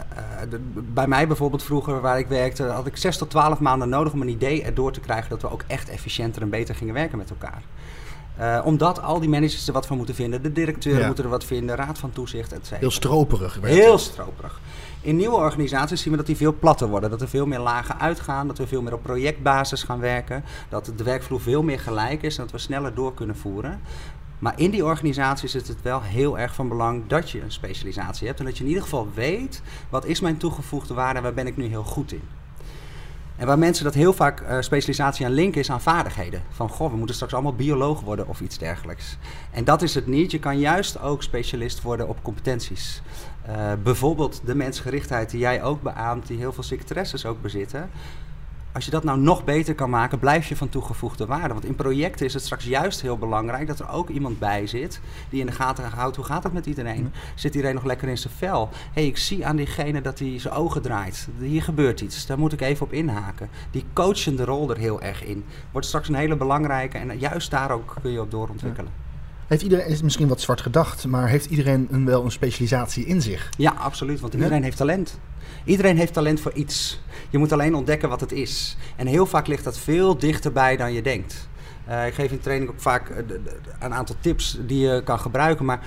de- 0.49 0.59
bij 0.75 1.07
mij 1.07 1.27
bijvoorbeeld 1.27 1.63
vroeger 1.63 2.01
waar 2.01 2.19
ik 2.19 2.27
werkte, 2.27 2.63
had 2.63 2.85
ik 2.87 2.97
6 2.97 3.17
tot 3.17 3.29
12 3.29 3.59
maanden 3.59 3.89
nodig 3.89 4.13
om 4.13 4.21
een 4.21 4.27
idee 4.29 4.63
erdoor 4.63 4.91
te 4.91 4.99
krijgen 4.99 5.29
dat 5.29 5.41
we 5.41 5.51
ook 5.51 5.63
echt 5.67 5.89
efficiënter 5.89 6.41
en 6.41 6.49
beter 6.49 6.75
gingen 6.75 6.93
werken 6.93 7.17
met 7.17 7.29
elkaar. 7.29 7.61
Uh, 8.39 8.61
omdat 8.65 9.01
al 9.01 9.19
die 9.19 9.29
managers 9.29 9.67
er 9.67 9.73
wat 9.73 9.85
van 9.87 9.97
moeten 9.97 10.15
vinden. 10.15 10.41
De 10.41 10.51
directeuren 10.51 11.01
Ja. 11.01 11.07
moeten 11.07 11.23
er 11.23 11.29
wat 11.29 11.43
vinden. 11.43 11.75
Raad 11.75 11.97
van 11.97 12.11
toezicht, 12.11 12.53
et. 12.53 12.71
Heel 12.73 12.91
stroperig. 12.91 13.57
Heel 13.61 13.91
het. 13.91 14.01
stroperig. 14.01 14.59
In 15.01 15.15
nieuwe 15.15 15.35
organisaties 15.35 16.01
zien 16.01 16.11
we 16.11 16.17
dat 16.17 16.25
die 16.27 16.35
veel 16.37 16.53
platter 16.59 16.87
worden. 16.87 17.09
Dat 17.09 17.21
er 17.21 17.27
veel 17.29 17.45
meer 17.45 17.59
lagen 17.59 17.99
uitgaan. 17.99 18.47
Dat 18.47 18.57
we 18.57 18.67
veel 18.67 18.81
meer 18.81 18.93
op 18.93 19.03
projectbasis 19.03 19.83
gaan 19.83 19.99
werken. 19.99 20.43
Dat 20.69 20.91
de 20.95 21.03
werkvloer 21.03 21.41
veel 21.41 21.63
meer 21.63 21.79
gelijk 21.79 22.21
is. 22.23 22.37
En 22.37 22.43
dat 22.43 22.51
we 22.51 22.57
sneller 22.57 22.93
door 22.95 23.13
kunnen 23.13 23.35
voeren. 23.37 23.79
Maar 24.41 24.53
in 24.55 24.71
die 24.71 24.85
organisaties 24.85 25.55
is 25.55 25.67
het 25.67 25.81
wel 25.81 26.01
heel 26.01 26.39
erg 26.39 26.55
van 26.55 26.67
belang 26.67 27.07
dat 27.07 27.29
je 27.29 27.41
een 27.41 27.51
specialisatie 27.51 28.27
hebt. 28.27 28.39
En 28.39 28.45
dat 28.45 28.57
je 28.57 28.63
in 28.63 28.69
ieder 28.69 28.83
geval 28.83 29.09
weet, 29.13 29.61
wat 29.89 30.05
is 30.05 30.19
mijn 30.19 30.37
toegevoegde 30.37 30.93
waarde 30.93 31.17
en 31.17 31.23
waar 31.23 31.33
ben 31.33 31.47
ik 31.47 31.57
nu 31.57 31.65
heel 31.65 31.83
goed 31.83 32.11
in. 32.11 32.21
En 33.35 33.47
waar 33.47 33.59
mensen 33.59 33.83
dat 33.83 33.93
heel 33.93 34.13
vaak 34.13 34.39
eh, 34.39 34.61
specialisatie 34.61 35.25
aan 35.25 35.31
linken 35.31 35.61
is 35.61 35.71
aan 35.71 35.81
vaardigheden. 35.81 36.43
Van 36.49 36.69
goh, 36.69 36.91
we 36.91 36.97
moeten 36.97 37.15
straks 37.15 37.33
allemaal 37.33 37.55
bioloog 37.55 38.01
worden 38.01 38.27
of 38.27 38.41
iets 38.41 38.57
dergelijks. 38.57 39.17
En 39.51 39.63
dat 39.63 39.81
is 39.81 39.95
het 39.95 40.07
niet. 40.07 40.31
Je 40.31 40.39
kan 40.39 40.59
juist 40.59 40.99
ook 40.99 41.23
specialist 41.23 41.81
worden 41.81 42.07
op 42.07 42.23
competenties. 42.23 43.01
Eh, 43.41 43.71
bijvoorbeeld 43.83 44.41
de 44.45 44.55
mensgerichtheid 44.55 45.29
die 45.29 45.39
jij 45.39 45.63
ook 45.63 45.81
beaamt, 45.81 46.27
die 46.27 46.37
heel 46.37 46.53
veel 46.53 46.63
secretaresses 46.63 47.25
ook 47.25 47.41
bezitten. 47.41 47.89
Als 48.73 48.85
je 48.85 48.91
dat 48.91 49.03
nou 49.03 49.19
nog 49.19 49.43
beter 49.43 49.75
kan 49.75 49.89
maken, 49.89 50.19
blijf 50.19 50.47
je 50.47 50.55
van 50.55 50.69
toegevoegde 50.69 51.25
waarde. 51.25 51.53
Want 51.53 51.65
in 51.65 51.75
projecten 51.75 52.25
is 52.25 52.33
het 52.33 52.43
straks 52.43 52.65
juist 52.65 53.01
heel 53.01 53.17
belangrijk 53.17 53.67
dat 53.67 53.79
er 53.79 53.89
ook 53.89 54.09
iemand 54.09 54.39
bij 54.39 54.67
zit 54.67 54.99
die 55.29 55.39
in 55.39 55.45
de 55.45 55.51
gaten 55.51 55.83
houdt 55.83 56.15
hoe 56.15 56.25
gaat 56.25 56.43
het 56.43 56.53
met 56.53 56.65
iedereen. 56.65 57.13
Zit 57.35 57.55
iedereen 57.55 57.75
nog 57.75 57.85
lekker 57.85 58.07
in 58.07 58.17
zijn 58.17 58.33
vel? 58.33 58.69
Hé, 58.71 58.77
hey, 58.93 59.05
ik 59.05 59.17
zie 59.17 59.45
aan 59.45 59.55
diegene 59.55 60.01
dat 60.01 60.19
hij 60.19 60.39
zijn 60.39 60.53
ogen 60.53 60.81
draait. 60.81 61.27
Hier 61.39 61.63
gebeurt 61.63 62.01
iets, 62.01 62.25
daar 62.25 62.39
moet 62.39 62.53
ik 62.53 62.61
even 62.61 62.85
op 62.85 62.93
inhaken. 62.93 63.49
Die 63.71 63.85
coachende 63.93 64.45
rol 64.45 64.69
er 64.69 64.77
heel 64.77 65.01
erg 65.01 65.23
in. 65.23 65.45
Wordt 65.71 65.87
straks 65.87 66.07
een 66.07 66.15
hele 66.15 66.35
belangrijke 66.35 66.97
en 66.97 67.19
juist 67.19 67.51
daar 67.51 67.71
ook 67.71 67.95
kun 68.01 68.11
je 68.11 68.21
op 68.21 68.31
doorontwikkelen. 68.31 69.00
Heeft 69.51 69.63
iedereen, 69.63 69.87
is 69.87 70.01
misschien 70.01 70.27
wat 70.27 70.41
zwart 70.41 70.61
gedacht, 70.61 71.07
maar 71.07 71.27
heeft 71.27 71.45
iedereen 71.45 71.87
een, 71.91 72.05
wel 72.05 72.23
een 72.23 72.31
specialisatie 72.31 73.05
in 73.05 73.21
zich? 73.21 73.49
Ja, 73.57 73.71
absoluut. 73.71 74.19
Want 74.19 74.33
iedereen 74.33 74.63
heeft 74.63 74.77
talent. 74.77 75.19
Iedereen 75.65 75.97
heeft 75.97 76.13
talent 76.13 76.39
voor 76.39 76.53
iets. 76.53 77.01
Je 77.29 77.37
moet 77.37 77.51
alleen 77.51 77.75
ontdekken 77.75 78.09
wat 78.09 78.19
het 78.19 78.31
is. 78.31 78.77
En 78.95 79.07
heel 79.07 79.25
vaak 79.25 79.47
ligt 79.47 79.63
dat 79.63 79.77
veel 79.77 80.17
dichterbij 80.17 80.77
dan 80.77 80.93
je 80.93 81.01
denkt. 81.01 81.49
Uh, 81.89 82.07
ik 82.07 82.13
geef 82.13 82.31
in 82.31 82.39
training 82.39 82.71
ook 82.71 82.81
vaak 82.81 83.09
uh, 83.09 83.17
de, 83.27 83.41
een 83.79 83.93
aantal 83.93 84.15
tips 84.19 84.57
die 84.61 84.87
je 84.87 85.03
kan 85.03 85.19
gebruiken. 85.19 85.65
Maar 85.65 85.79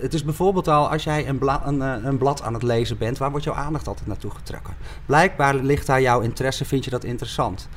het 0.00 0.14
is 0.14 0.24
bijvoorbeeld 0.24 0.68
al 0.68 0.90
als 0.90 1.04
jij 1.04 1.28
een, 1.28 1.38
bla, 1.38 1.66
een, 1.66 1.80
een, 1.80 2.18
blad 2.18 2.42
aan 2.42 2.54
het 2.54 2.62
lezen 2.62 2.98
bent, 2.98 3.18
waar 3.18 3.30
wordt 3.30 3.44
jouw 3.44 3.54
aandacht 3.54 3.88
altijd 3.88 4.06
naartoe 4.06 4.30
getrokken? 4.30 4.74
Blijkbaar 5.06 5.54
ligt 5.54 5.86
daar 5.86 6.00
jouw 6.00 6.20
interesse, 6.20 6.64
vind 6.64 6.84
je 6.84 6.90
dat 6.90 7.04
interessant. 7.04 7.68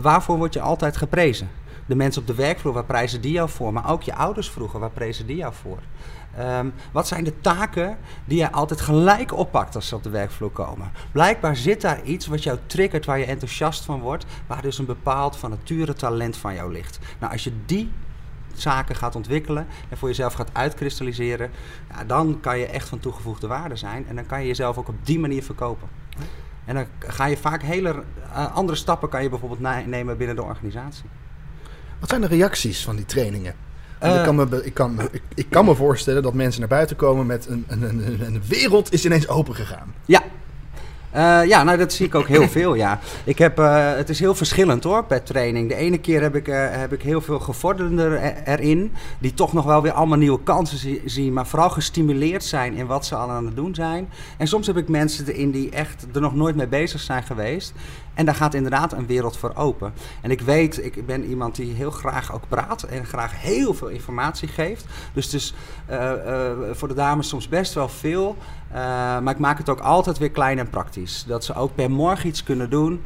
Waarvoor 0.00 0.36
word 0.36 0.54
je 0.54 0.60
altijd 0.60 0.96
geprezen? 0.96 1.48
De 1.86 1.94
mensen 1.94 2.20
op 2.20 2.26
de 2.26 2.34
werkvloer, 2.34 2.72
waar 2.72 2.84
prijzen 2.84 3.20
die 3.20 3.32
jou 3.32 3.48
voor? 3.48 3.72
Maar 3.72 3.90
ook 3.90 4.02
je 4.02 4.14
ouders 4.14 4.50
vroeger, 4.50 4.80
waar 4.80 4.90
prezen 4.90 5.26
die 5.26 5.36
jou 5.36 5.54
voor? 5.54 5.78
Um, 6.38 6.72
wat 6.92 7.08
zijn 7.08 7.24
de 7.24 7.40
taken 7.40 7.98
die 8.24 8.38
je 8.38 8.52
altijd 8.52 8.80
gelijk 8.80 9.36
oppakt 9.36 9.74
als 9.74 9.88
ze 9.88 9.94
op 9.94 10.02
de 10.02 10.10
werkvloer 10.10 10.50
komen? 10.50 10.90
Blijkbaar 11.12 11.56
zit 11.56 11.80
daar 11.80 12.02
iets 12.02 12.26
wat 12.26 12.42
jou 12.42 12.58
triggert, 12.66 13.04
waar 13.04 13.18
je 13.18 13.24
enthousiast 13.24 13.84
van 13.84 14.00
wordt, 14.00 14.26
waar 14.46 14.62
dus 14.62 14.78
een 14.78 14.86
bepaald 14.86 15.36
van 15.36 15.50
nature 15.50 15.92
talent 15.92 16.36
van 16.36 16.54
jou 16.54 16.72
ligt. 16.72 16.98
Nou, 17.18 17.32
als 17.32 17.44
je 17.44 17.52
die 17.66 17.92
zaken 18.52 18.96
gaat 18.96 19.16
ontwikkelen 19.16 19.66
en 19.88 19.96
voor 19.96 20.08
jezelf 20.08 20.32
gaat 20.32 20.50
uitkristalliseren, 20.52 21.50
ja, 21.90 22.04
dan 22.04 22.40
kan 22.40 22.58
je 22.58 22.66
echt 22.66 22.88
van 22.88 22.98
toegevoegde 22.98 23.46
waarde 23.46 23.76
zijn 23.76 24.06
en 24.08 24.14
dan 24.14 24.26
kan 24.26 24.40
je 24.40 24.46
jezelf 24.46 24.78
ook 24.78 24.88
op 24.88 25.06
die 25.06 25.18
manier 25.18 25.42
verkopen. 25.42 25.88
En 26.64 26.74
dan 26.74 26.86
ga 26.98 27.26
je 27.26 27.36
vaak 27.36 27.62
hele 27.62 28.02
uh, 28.26 28.54
andere 28.54 28.78
stappen 28.78 29.08
kan 29.08 29.22
je 29.22 29.28
bijvoorbeeld 29.28 29.86
nemen 29.86 30.16
binnen 30.16 30.36
de 30.36 30.42
organisatie. 30.42 31.04
Wat 32.00 32.08
zijn 32.08 32.20
de 32.20 32.26
reacties 32.26 32.84
van 32.84 32.96
die 32.96 33.04
trainingen? 33.04 33.54
Uh, 34.02 34.16
ik, 34.16 34.22
kan 34.24 34.34
me, 34.34 34.64
ik, 34.64 34.74
kan, 34.74 35.00
ik, 35.12 35.22
ik, 35.34 35.46
kan 35.50 35.64
me 35.64 35.74
voorstellen 35.74 36.22
dat 36.22 36.34
mensen 36.34 36.60
naar 36.60 36.68
buiten 36.68 36.96
komen 36.96 37.26
met 37.26 37.46
een, 37.46 37.64
een, 37.68 37.82
een, 37.82 38.20
een 38.26 38.42
wereld 38.48 38.92
is 38.92 39.04
ineens 39.04 39.28
open 39.28 39.54
gegaan. 39.54 39.94
Ja. 40.06 40.22
Uh, 41.14 41.44
ja, 41.44 41.62
nou 41.62 41.78
dat 41.78 41.92
zie 41.92 42.06
ik 42.06 42.14
ook 42.14 42.28
heel 42.28 42.48
veel, 42.48 42.74
ja. 42.74 42.98
Ik 43.24 43.38
heb, 43.38 43.58
uh, 43.58 43.94
het 43.94 44.08
is 44.08 44.20
heel 44.20 44.34
verschillend 44.34 44.84
hoor, 44.84 45.04
per 45.04 45.22
training. 45.22 45.68
De 45.68 45.74
ene 45.74 45.98
keer 45.98 46.22
heb 46.22 46.34
ik, 46.34 46.48
uh, 46.48 46.56
heb 46.70 46.92
ik 46.92 47.02
heel 47.02 47.20
veel 47.20 47.40
gevorderden 47.40 48.44
erin, 48.44 48.92
die 49.18 49.34
toch 49.34 49.52
nog 49.52 49.64
wel 49.64 49.82
weer 49.82 49.92
allemaal 49.92 50.18
nieuwe 50.18 50.42
kansen 50.42 50.78
zi 50.78 51.02
zien, 51.04 51.32
maar 51.32 51.46
vooral 51.46 51.70
gestimuleerd 51.70 52.44
zijn 52.44 52.74
in 52.74 52.86
wat 52.86 53.06
ze 53.06 53.14
al 53.14 53.30
aan 53.30 53.46
het 53.46 53.56
doen 53.56 53.74
zijn. 53.74 54.08
En 54.36 54.46
soms 54.46 54.66
heb 54.66 54.76
ik 54.76 54.88
mensen 54.88 55.26
erin 55.26 55.50
die 55.50 55.70
echt 55.70 56.06
er 56.12 56.20
nog 56.20 56.34
nooit 56.34 56.56
mee 56.56 56.66
bezig 56.66 57.00
zijn 57.00 57.22
geweest. 57.22 57.72
En 58.14 58.24
daar 58.24 58.34
gaat 58.34 58.54
inderdaad 58.54 58.92
een 58.92 59.06
wereld 59.06 59.36
voor 59.36 59.52
open. 59.54 59.92
En 60.20 60.30
ik 60.30 60.40
weet, 60.40 60.84
ik 60.84 61.06
ben 61.06 61.24
iemand 61.24 61.56
die 61.56 61.74
heel 61.74 61.90
graag 61.90 62.34
ook 62.34 62.48
praat 62.48 62.82
en 62.82 63.06
graag 63.06 63.40
heel 63.40 63.74
veel 63.74 63.88
informatie 63.88 64.48
geeft. 64.48 64.84
Dus 65.12 65.24
het 65.24 65.34
is 65.34 65.54
voor 66.72 66.88
de 66.88 66.94
dames 66.94 67.28
soms 67.28 67.48
best 67.48 67.74
wel 67.74 67.88
veel. 67.88 68.36
Uh, 68.70 68.76
maar 69.20 69.30
ik 69.34 69.38
maak 69.38 69.58
het 69.58 69.68
ook 69.68 69.80
altijd 69.80 70.18
weer 70.18 70.30
klein 70.30 70.58
en 70.58 70.70
praktisch. 70.70 71.24
Dat 71.26 71.44
ze 71.44 71.54
ook 71.54 71.74
per 71.74 71.90
morgen 71.90 72.28
iets 72.28 72.42
kunnen 72.42 72.70
doen. 72.70 73.02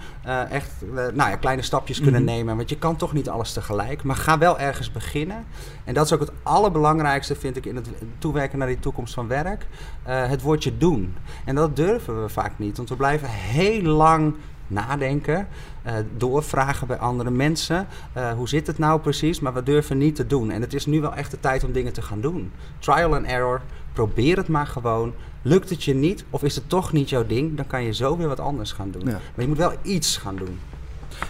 echt 0.51 0.71
nou 0.93 1.31
ja, 1.31 1.37
kleine 1.37 1.63
stapjes 1.63 2.01
kunnen 2.01 2.23
Mhm. 2.23 2.31
nemen. 2.31 2.57
Want 2.57 2.69
je 2.69 2.79
kan 2.79 2.97
toch 2.97 3.13
niet 3.13 3.29
alles 3.29 3.53
tegelijk. 3.53 4.03
Maar 4.03 4.17
ga 4.17 4.39
wel 4.39 4.59
ergens 4.59 4.93
beginnen. 4.93 5.45
En 5.85 5.95
dat 5.95 6.05
is 6.05 6.13
ook 6.13 6.21
het 6.21 6.33
allerbelangrijkste, 6.43 7.35
vind 7.37 7.57
ik, 7.57 7.67
in 7.67 7.77
het 7.77 7.89
toewerken 8.19 8.59
naar 8.59 8.69
die 8.69 8.79
toekomst 8.81 9.15
van 9.15 9.29
werk. 9.29 9.67
het 10.03 10.43
woordje 10.43 10.79
doen. 10.79 11.17
En 11.45 11.55
dat 11.55 11.77
durven 11.77 12.23
we 12.23 12.29
vaak 12.29 12.53
niet. 12.57 12.77
Want 12.77 12.89
we 12.89 12.97
blijven 12.97 13.29
heel 13.29 13.83
lang 13.83 14.35
nadenken, 14.67 15.49
uh, 15.87 15.93
doorvragen 16.17 16.87
bij 16.87 16.99
andere 16.99 17.31
mensen. 17.31 17.87
Uh, 18.17 18.33
hoe 18.33 18.49
zit 18.49 18.67
het 18.67 18.79
nou 18.79 19.01
precies? 19.01 19.41
Maar 19.41 19.55
we 19.55 19.63
durven 19.63 19.99
niet 19.99 20.15
te 20.17 20.27
doen. 20.27 20.51
En 20.51 20.61
het 20.61 20.75
is 20.75 20.87
nu 20.87 21.01
wel 21.01 21.15
echt 21.15 21.31
de 21.31 21.41
tijd 21.41 21.65
om 21.65 21.73
dingen 21.73 21.93
te 21.93 22.03
gaan 22.03 22.21
doen. 22.21 22.53
Trial 22.79 23.15
and 23.15 23.27
error. 23.27 23.61
Probeer 23.99 24.37
het 24.37 24.49
maar 24.49 24.67
gewoon. 24.67 25.15
Lukt 25.43 25.71
het 25.71 25.85
je 25.85 25.95
niet 25.95 26.25
of 26.31 26.43
is 26.43 26.55
het 26.55 26.69
toch 26.69 26.93
niet 26.93 27.09
jouw 27.09 27.27
ding, 27.27 27.57
dan 27.57 27.67
kan 27.67 27.83
je 27.83 27.95
zo 27.95 28.17
weer 28.17 28.29
wat 28.29 28.41
anders 28.41 28.73
gaan 28.73 28.91
doen. 28.91 29.05
Ja. 29.05 29.11
Maar 29.11 29.21
je 29.45 29.49
moet 29.49 29.57
wel 29.57 29.73
iets 29.83 30.17
gaan 30.17 30.37
doen. 30.37 30.59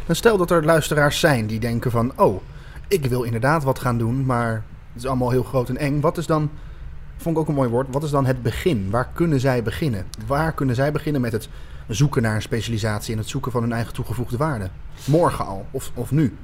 Dan 0.06 0.16
stel 0.16 0.36
dat 0.36 0.50
er 0.50 0.64
luisteraars 0.64 1.20
zijn 1.20 1.46
die 1.46 1.60
denken 1.60 1.90
van... 1.90 2.12
oh, 2.16 2.42
ik 2.88 3.06
wil 3.06 3.22
inderdaad 3.22 3.64
wat 3.64 3.78
gaan 3.78 3.98
doen, 3.98 4.24
maar 4.24 4.52
het 4.92 5.02
is 5.02 5.06
allemaal 5.06 5.30
heel 5.30 5.42
groot 5.42 5.68
en 5.68 5.76
eng. 5.76 6.00
Wat 6.00 6.18
is 6.18 6.26
dan, 6.26 6.50
vond 7.16 7.36
ik 7.36 7.42
ook 7.42 7.48
een 7.48 7.54
mooi 7.54 7.68
woord, 7.68 7.86
wat 7.90 8.02
is 8.02 8.10
dan 8.10 8.26
het 8.26 8.42
begin? 8.42 8.90
Waar 8.90 9.08
kunnen 9.12 9.40
zij 9.40 9.62
beginnen? 9.62 10.06
Waar 10.26 10.52
kunnen 10.52 10.74
zij 10.74 10.92
beginnen 10.92 11.20
met 11.20 11.32
het 11.32 11.48
zoeken 11.86 12.22
naar 12.22 12.34
een 12.34 12.42
specialisatie... 12.42 13.12
en 13.12 13.18
het 13.18 13.28
zoeken 13.28 13.52
van 13.52 13.62
hun 13.62 13.72
eigen 13.72 13.94
toegevoegde 13.94 14.36
waarde? 14.36 14.70
Morgen 15.04 15.46
al, 15.46 15.66
of, 15.70 15.90
of 15.94 16.10
nu? 16.10 16.36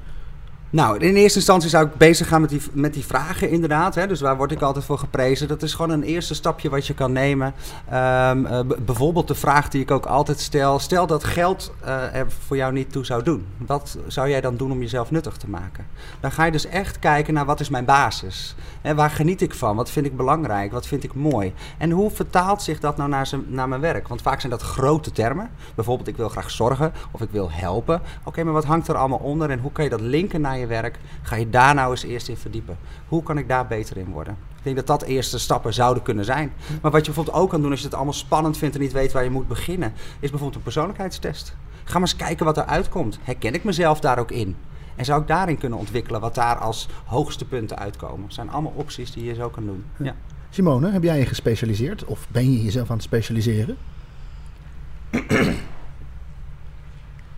Nou, 0.70 0.98
in 0.98 1.14
eerste 1.14 1.38
instantie 1.38 1.68
zou 1.68 1.86
ik 1.86 1.94
bezig 1.94 2.28
gaan 2.28 2.40
met 2.40 2.50
die, 2.50 2.62
met 2.72 2.94
die 2.94 3.04
vragen 3.04 3.50
inderdaad. 3.50 3.94
Hè. 3.94 4.06
Dus 4.06 4.20
waar 4.20 4.36
word 4.36 4.52
ik 4.52 4.62
altijd 4.62 4.84
voor 4.84 4.98
geprezen? 4.98 5.48
Dat 5.48 5.62
is 5.62 5.74
gewoon 5.74 5.90
een 5.90 6.02
eerste 6.02 6.34
stapje 6.34 6.68
wat 6.68 6.86
je 6.86 6.94
kan 6.94 7.12
nemen. 7.12 7.54
Um, 7.92 8.46
uh, 8.46 8.60
bijvoorbeeld 8.78 9.28
de 9.28 9.34
vraag 9.34 9.68
die 9.68 9.82
ik 9.82 9.90
ook 9.90 10.06
altijd 10.06 10.40
stel. 10.40 10.78
Stel 10.78 11.06
dat 11.06 11.24
geld 11.24 11.72
uh, 11.84 12.14
er 12.14 12.26
voor 12.46 12.56
jou 12.56 12.72
niet 12.72 12.92
toe 12.92 13.04
zou 13.04 13.22
doen. 13.22 13.46
Wat 13.66 13.98
zou 14.06 14.28
jij 14.28 14.40
dan 14.40 14.56
doen 14.56 14.72
om 14.72 14.80
jezelf 14.80 15.10
nuttig 15.10 15.36
te 15.36 15.48
maken? 15.48 15.86
Dan 16.20 16.32
ga 16.32 16.44
je 16.44 16.52
dus 16.52 16.66
echt 16.66 16.98
kijken 16.98 17.34
naar 17.34 17.44
wat 17.44 17.60
is 17.60 17.68
mijn 17.68 17.84
basis? 17.84 18.54
En 18.82 18.96
waar 18.96 19.10
geniet 19.10 19.40
ik 19.40 19.54
van? 19.54 19.76
Wat 19.76 19.90
vind 19.90 20.06
ik 20.06 20.16
belangrijk? 20.16 20.72
Wat 20.72 20.86
vind 20.86 21.04
ik 21.04 21.14
mooi? 21.14 21.54
En 21.78 21.90
hoe 21.90 22.10
vertaalt 22.10 22.62
zich 22.62 22.80
dat 22.80 22.96
nou 22.96 23.08
naar, 23.08 23.30
naar 23.46 23.68
mijn 23.68 23.80
werk? 23.80 24.08
Want 24.08 24.22
vaak 24.22 24.40
zijn 24.40 24.52
dat 24.52 24.62
grote 24.62 25.12
termen. 25.12 25.50
Bijvoorbeeld 25.74 26.08
ik 26.08 26.16
wil 26.16 26.28
graag 26.28 26.50
zorgen 26.50 26.92
of 27.10 27.20
ik 27.20 27.30
wil 27.30 27.50
helpen. 27.50 28.02
Oké, 28.24 28.44
maar 28.44 28.52
wat 28.52 28.64
hangt 28.64 28.88
er 28.88 28.96
allemaal 28.96 29.18
onder? 29.18 29.50
En 29.50 29.58
hoe 29.58 29.72
kan 29.72 29.84
je 29.84 29.90
dat 29.90 30.00
linken 30.00 30.40
naar 30.40 30.53
je 30.54 30.66
werk, 30.66 30.98
ga 31.22 31.36
je 31.36 31.50
daar 31.50 31.74
nou 31.74 31.90
eens 31.90 32.02
eerst 32.02 32.28
in 32.28 32.36
verdiepen. 32.36 32.78
Hoe 33.08 33.22
kan 33.22 33.38
ik 33.38 33.48
daar 33.48 33.66
beter 33.66 33.96
in 33.96 34.10
worden? 34.10 34.36
Ik 34.56 34.62
denk 34.62 34.76
dat 34.76 35.00
dat 35.00 35.08
eerste 35.08 35.38
stappen 35.38 35.74
zouden 35.74 36.02
kunnen 36.02 36.24
zijn. 36.24 36.52
Maar 36.82 36.90
wat 36.90 37.00
je 37.00 37.12
bijvoorbeeld 37.12 37.36
ook 37.36 37.50
kan 37.50 37.60
doen 37.60 37.70
als 37.70 37.80
je 37.80 37.86
het 37.86 37.94
allemaal 37.94 38.12
spannend 38.12 38.56
vindt 38.56 38.74
en 38.74 38.80
niet 38.80 38.92
weet 38.92 39.12
waar 39.12 39.24
je 39.24 39.30
moet 39.30 39.48
beginnen, 39.48 39.92
is 39.96 40.30
bijvoorbeeld 40.30 40.54
een 40.54 40.62
persoonlijkheidstest. 40.62 41.56
Ga 41.84 41.92
maar 41.92 42.02
eens 42.02 42.16
kijken 42.16 42.44
wat 42.44 42.56
er 42.56 42.64
uitkomt. 42.64 43.18
Herken 43.22 43.54
ik 43.54 43.64
mezelf 43.64 44.00
daar 44.00 44.18
ook 44.18 44.30
in? 44.30 44.56
En 44.96 45.04
zou 45.04 45.20
ik 45.20 45.26
daarin 45.26 45.58
kunnen 45.58 45.78
ontwikkelen 45.78 46.20
wat 46.20 46.34
daar 46.34 46.56
als 46.56 46.88
hoogste 47.04 47.44
punten 47.44 47.78
uitkomen? 47.78 48.22
Dat 48.22 48.34
zijn 48.34 48.50
allemaal 48.50 48.72
opties 48.76 49.12
die 49.12 49.24
je 49.24 49.34
zo 49.34 49.48
kan 49.48 49.66
doen. 49.66 49.84
Ja. 49.96 50.14
Simone, 50.50 50.90
heb 50.90 51.02
jij 51.02 51.18
je 51.18 51.26
gespecialiseerd 51.26 52.04
of 52.04 52.26
ben 52.28 52.52
je 52.52 52.62
jezelf 52.62 52.90
aan 52.90 52.96
het 52.96 53.04
specialiseren? 53.04 53.76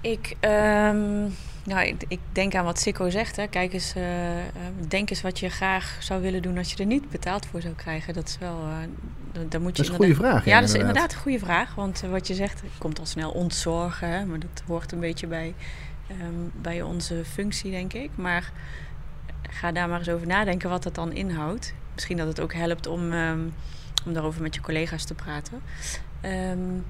ik, 0.00 0.36
um, 0.40 1.34
nou, 1.66 1.86
ik, 1.86 2.04
ik, 2.08 2.20
denk 2.32 2.54
aan 2.54 2.64
wat 2.64 2.80
Sikko 2.80 3.10
zegt. 3.10 3.36
Hè. 3.36 3.46
Kijk 3.46 3.72
eens, 3.72 3.96
uh, 3.96 4.04
denk 4.88 5.10
eens 5.10 5.22
wat 5.22 5.38
je 5.38 5.48
graag 5.48 5.96
zou 6.00 6.22
willen 6.22 6.42
doen 6.42 6.58
als 6.58 6.72
je 6.72 6.76
er 6.76 6.86
niet 6.86 7.10
betaald 7.10 7.46
voor 7.46 7.60
zou 7.60 7.74
krijgen. 7.74 8.14
Dat 8.14 8.28
is 8.28 8.38
wel. 8.38 8.58
Uh, 8.60 9.42
daar 9.48 9.60
moet 9.60 9.76
je 9.76 9.82
dat 9.82 9.84
is 9.84 9.88
een 9.88 9.94
goede 9.94 10.14
vraag. 10.14 10.44
Ja, 10.44 10.60
dat 10.60 10.68
is 10.68 10.74
inderdaad 10.74 11.12
een 11.12 11.18
goede 11.18 11.38
vraag. 11.38 11.74
Want 11.74 12.02
uh, 12.04 12.10
wat 12.10 12.26
je 12.26 12.34
zegt, 12.34 12.62
komt 12.78 12.98
al 12.98 13.06
snel 13.06 13.30
ontzorgen. 13.30 14.08
Hè, 14.08 14.24
maar 14.24 14.38
dat 14.38 14.62
hoort 14.66 14.92
een 14.92 15.00
beetje 15.00 15.26
bij, 15.26 15.54
um, 16.10 16.52
bij 16.60 16.82
onze 16.82 17.24
functie, 17.24 17.70
denk 17.70 17.92
ik. 17.92 18.10
Maar 18.14 18.52
ga 19.50 19.72
daar 19.72 19.88
maar 19.88 19.98
eens 19.98 20.08
over 20.08 20.26
nadenken 20.26 20.70
wat 20.70 20.82
dat 20.82 20.94
dan 20.94 21.12
inhoudt. 21.12 21.74
Misschien 21.94 22.16
dat 22.16 22.26
het 22.26 22.40
ook 22.40 22.54
helpt 22.54 22.86
om, 22.86 23.12
um, 23.12 23.54
om 24.06 24.12
daarover 24.12 24.42
met 24.42 24.54
je 24.54 24.60
collega's 24.60 25.04
te 25.04 25.14
praten. 25.14 25.60
Um, 26.22 26.84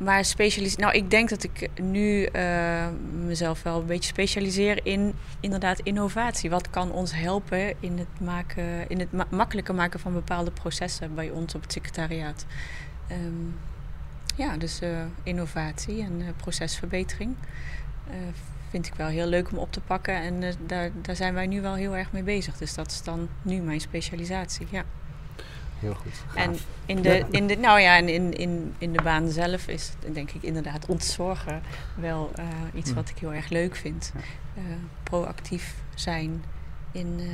maar 0.00 0.24
specialis 0.24 0.76
nou, 0.76 0.92
ik 0.92 1.10
denk 1.10 1.28
dat 1.28 1.42
ik 1.42 1.68
nu 1.80 2.28
uh, 2.32 2.88
mezelf 3.26 3.62
wel 3.62 3.80
een 3.80 3.86
beetje 3.86 4.08
specialiseer 4.08 4.86
in 4.86 5.14
inderdaad 5.40 5.80
innovatie. 5.80 6.50
Wat 6.50 6.70
kan 6.70 6.92
ons 6.92 7.14
helpen 7.14 7.74
in 7.80 7.98
het, 7.98 8.20
maken, 8.20 8.88
in 8.88 8.98
het 8.98 9.12
ma 9.12 9.26
makkelijker 9.30 9.74
maken 9.74 10.00
van 10.00 10.12
bepaalde 10.12 10.50
processen 10.50 11.14
bij 11.14 11.30
ons 11.30 11.54
op 11.54 11.62
het 11.62 11.72
secretariaat? 11.72 12.46
Um, 13.12 13.58
ja, 14.36 14.56
dus 14.56 14.82
uh, 14.82 14.98
innovatie 15.22 16.02
en 16.02 16.20
uh, 16.20 16.26
procesverbetering 16.36 17.36
vind 18.70 18.86
ik 18.86 18.94
wel 18.94 19.08
heel 19.08 19.26
leuk 19.26 19.50
om 19.50 19.58
op 19.58 19.72
te 19.72 19.80
pakken. 19.80 20.14
En 20.14 20.54
daar, 20.66 20.90
daar 21.02 21.16
zijn 21.16 21.34
wij 21.34 21.46
nu 21.46 21.60
wel 21.60 21.74
heel 21.74 21.96
erg 21.96 22.12
mee 22.12 22.22
bezig. 22.22 22.56
Dus 22.56 22.74
dat 22.74 22.90
is 22.90 23.02
dan 23.02 23.28
nu 23.42 23.60
mijn 23.60 23.80
specialisatie. 23.80 24.66
Ja 24.70 24.84
heel 25.80 25.94
goed. 25.94 26.12
En 26.34 26.56
in 26.86 27.02
de, 27.02 27.24
in 27.30 27.46
de, 27.46 27.56
nou 27.56 27.80
ja, 27.80 27.96
en 27.96 28.08
in, 28.08 28.32
in, 28.32 28.74
in 28.78 28.92
de 28.92 29.02
baan 29.02 29.30
zelf 29.30 29.68
is 29.68 29.92
denk 30.12 30.30
ik 30.30 30.42
inderdaad 30.42 30.86
ontzorgen 30.86 31.62
wel 31.94 32.30
uh, 32.38 32.44
iets 32.74 32.90
mm. 32.90 32.94
wat 32.94 33.08
ik 33.08 33.18
heel 33.18 33.32
erg 33.32 33.48
leuk 33.48 33.76
vind. 33.76 34.12
Uh, 34.58 34.64
proactief 35.02 35.74
zijn 35.94 36.44
in 36.92 37.16
uh, 37.20 37.26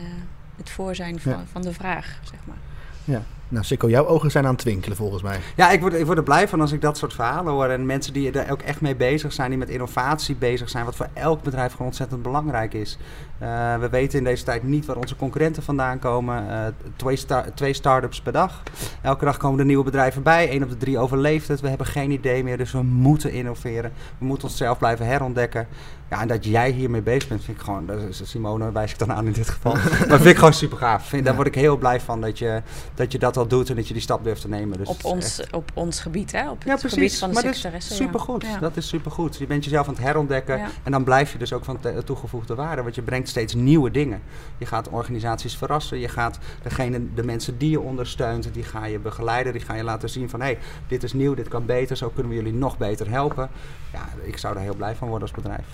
het 0.57 0.71
voorzijn 0.71 1.21
van, 1.21 1.47
van 1.53 1.63
de 1.63 1.73
vraag, 1.73 2.21
zeg 2.23 2.41
maar. 2.45 2.57
Ja, 3.05 3.23
nou 3.49 3.65
Sikko, 3.65 3.89
jouw 3.89 4.07
ogen 4.07 4.31
zijn 4.31 4.45
aan 4.45 4.51
het 4.51 4.61
twinkelen 4.61 4.97
volgens 4.97 5.23
mij. 5.23 5.39
Ja, 5.57 5.71
ik 5.71 5.81
word, 5.81 5.95
ik 5.95 6.07
word 6.07 6.19
er 6.19 6.25
blij 6.25 6.49
van 6.49 6.61
als 6.61 6.73
ik 6.73 6.81
dat 6.81 6.99
soort 6.99 7.15
verhalen 7.15 7.53
hoor. 7.53 7.67
En 7.69 7.87
mensen 7.87 8.13
die 8.13 8.31
er 8.31 8.53
ook 8.53 8.63
echt 8.63 8.81
mee 8.81 8.97
bezig 8.97 9.33
zijn, 9.33 9.49
die 9.49 9.59
met 9.59 9.69
innovatie 9.69 10.35
bezig 10.35 10.69
zijn, 10.69 10.85
wat 10.85 10.97
voor 10.97 11.09
elk 11.13 11.43
bedrijf 11.43 11.71
gewoon 11.71 11.87
ontzettend 11.87 12.23
belangrijk 12.23 12.75
is. 12.75 12.99
Uh, 13.43 13.79
we 13.79 13.89
weten 13.89 14.19
in 14.19 14.25
deze 14.25 14.45
tijd 14.45 14.63
niet 14.63 14.87
waar 14.87 14.97
onze 14.97 15.17
concurrenten 15.17 15.63
vandaan 15.63 15.99
komen. 15.99 16.45
Uh, 16.45 16.61
twee, 16.97 17.19
twee 17.55 17.73
start-ups 17.73 18.21
per 18.21 18.33
dag. 18.33 18.63
Elke 19.03 19.25
dag 19.25 19.37
komen 19.37 19.59
er 19.59 19.65
nieuwe 19.65 19.85
bedrijven 19.85 20.23
bij. 20.23 20.55
Eén 20.55 20.63
op 20.63 20.69
de 20.69 20.77
drie 20.77 20.99
overleeft 20.99 21.49
het. 21.49 21.61
We 21.61 21.69
hebben 21.69 21.87
geen 21.87 22.11
idee 22.11 22.45
meer, 22.45 22.57
dus 22.57 22.73
we 22.73 22.83
moeten 22.83 23.33
innoveren. 23.33 23.93
We 24.19 24.25
moeten 24.25 24.49
onszelf 24.49 24.79
blijven 24.79 25.07
herontdekken. 25.07 25.67
Ja, 26.11 26.21
en 26.21 26.29
dat 26.29 26.45
jij 26.45 26.71
hiermee 26.71 27.03
bezig 27.03 27.29
bent, 27.29 27.45
vind 27.45 27.57
ik 27.57 27.63
gewoon, 27.65 27.91
Simone 28.11 28.73
wijs 28.73 28.93
ik 28.93 28.99
dan 28.99 29.13
aan 29.13 29.27
in 29.27 29.33
dit 29.33 29.49
geval. 29.49 29.73
maar 30.09 30.19
vind 30.19 30.25
ik 30.25 30.37
gewoon 30.37 30.53
super 30.53 30.79
gaaf. 30.79 31.07
Vind, 31.07 31.25
Daar 31.25 31.35
word 31.35 31.47
ik 31.47 31.55
heel 31.55 31.77
blij 31.77 32.01
van 32.01 32.21
dat 32.21 32.39
je, 32.39 32.63
dat 32.95 33.13
je 33.13 33.19
dat 33.19 33.36
al 33.37 33.47
doet 33.47 33.71
en 33.71 33.77
dat 33.77 33.87
je 33.87 33.93
die 33.93 34.03
stap 34.03 34.25
durft 34.25 34.41
te 34.41 34.49
nemen. 34.49 34.79
Dus 34.79 34.89
op, 34.89 35.05
ons, 35.05 35.43
op 35.51 35.71
ons 35.75 36.01
gebied, 36.01 36.33
hè? 36.33 36.51
Op 36.51 36.65
het 36.65 36.85
gebied 36.87 37.19
van 37.19 37.31
de 37.31 37.37
secretaresse. 37.37 37.95
Supergoed, 37.95 38.43
ja. 38.43 38.59
dat 38.59 38.77
is 38.77 38.89
supergoed. 38.89 39.37
Je 39.37 39.47
bent 39.47 39.65
jezelf 39.65 39.89
aan 39.89 39.95
het 39.95 40.03
herontdekken 40.03 40.61
en 40.83 40.93
dan 40.93 41.05
blijf 41.05 41.33
je 41.33 41.39
dus 41.39 41.53
ook 41.53 41.65
van 41.65 41.79
toegevoegde 42.05 42.55
waarde, 42.55 42.83
want 42.83 42.95
je 42.95 43.03
brengt 43.03 43.29
steeds 43.29 43.55
nieuwe 43.55 43.91
dingen. 43.91 44.23
Je 44.59 44.67
gaat 44.67 44.89
organisaties 44.89 45.57
verrassen, 45.57 45.99
je 45.99 46.09
gaat 46.09 46.39
degene, 46.63 47.15
de 47.15 47.25
mensen 47.25 47.59
die 47.59 47.71
je 47.71 47.81
ondersteunt, 47.81 48.49
die 48.53 48.63
ga 48.63 48.85
je 48.85 48.99
begeleiden, 48.99 49.53
die 49.53 49.63
ga 49.63 49.75
je 49.75 49.83
laten 49.83 50.09
zien 50.09 50.31
van 50.31 50.41
hé, 50.41 50.47
hey, 50.47 50.59
dit 50.89 51.03
is 51.03 51.13
nieuw, 51.13 51.35
dit 51.35 51.49
kan 51.49 51.67
beter, 51.67 51.97
zo 51.97 52.09
kunnen 52.09 52.33
we 52.33 52.39
jullie 52.39 52.55
nog 52.55 52.79
beter 52.79 53.11
helpen. 53.11 53.49
Ja, 53.93 54.09
ik 54.23 54.39
zou 54.39 54.55
daar 54.55 54.63
heel 54.63 54.75
blij 54.75 54.95
van 54.95 55.09
worden 55.09 55.29
als 55.29 55.37
bedrijf. 55.37 55.67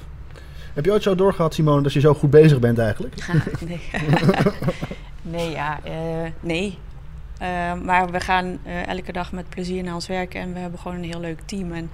Heb 0.75 0.85
je 0.85 0.93
ooit 0.93 1.03
zo 1.03 1.15
doorgehad, 1.15 1.55
Simone, 1.55 1.83
dat 1.83 1.93
je 1.93 2.01
zo 2.01 2.15
goed 2.15 2.31
bezig 2.31 2.59
bent 2.59 2.79
eigenlijk? 2.79 3.15
nee. 3.69 3.81
nee, 5.37 5.51
ja, 5.51 5.81
uh, 5.87 5.93
nee. 6.41 6.79
Uh, 7.43 7.75
maar 7.85 8.11
we 8.11 8.21
gaan 8.21 8.59
uh, 8.67 8.87
elke 8.87 9.13
dag 9.13 9.33
met 9.33 9.49
plezier 9.49 9.83
naar 9.83 9.95
ons 9.95 10.07
werk 10.07 10.35
en 10.35 10.53
we 10.53 10.59
hebben 10.59 10.79
gewoon 10.79 10.97
een 10.97 11.05
heel 11.05 11.21
leuk 11.21 11.41
team. 11.41 11.73
En 11.73 11.91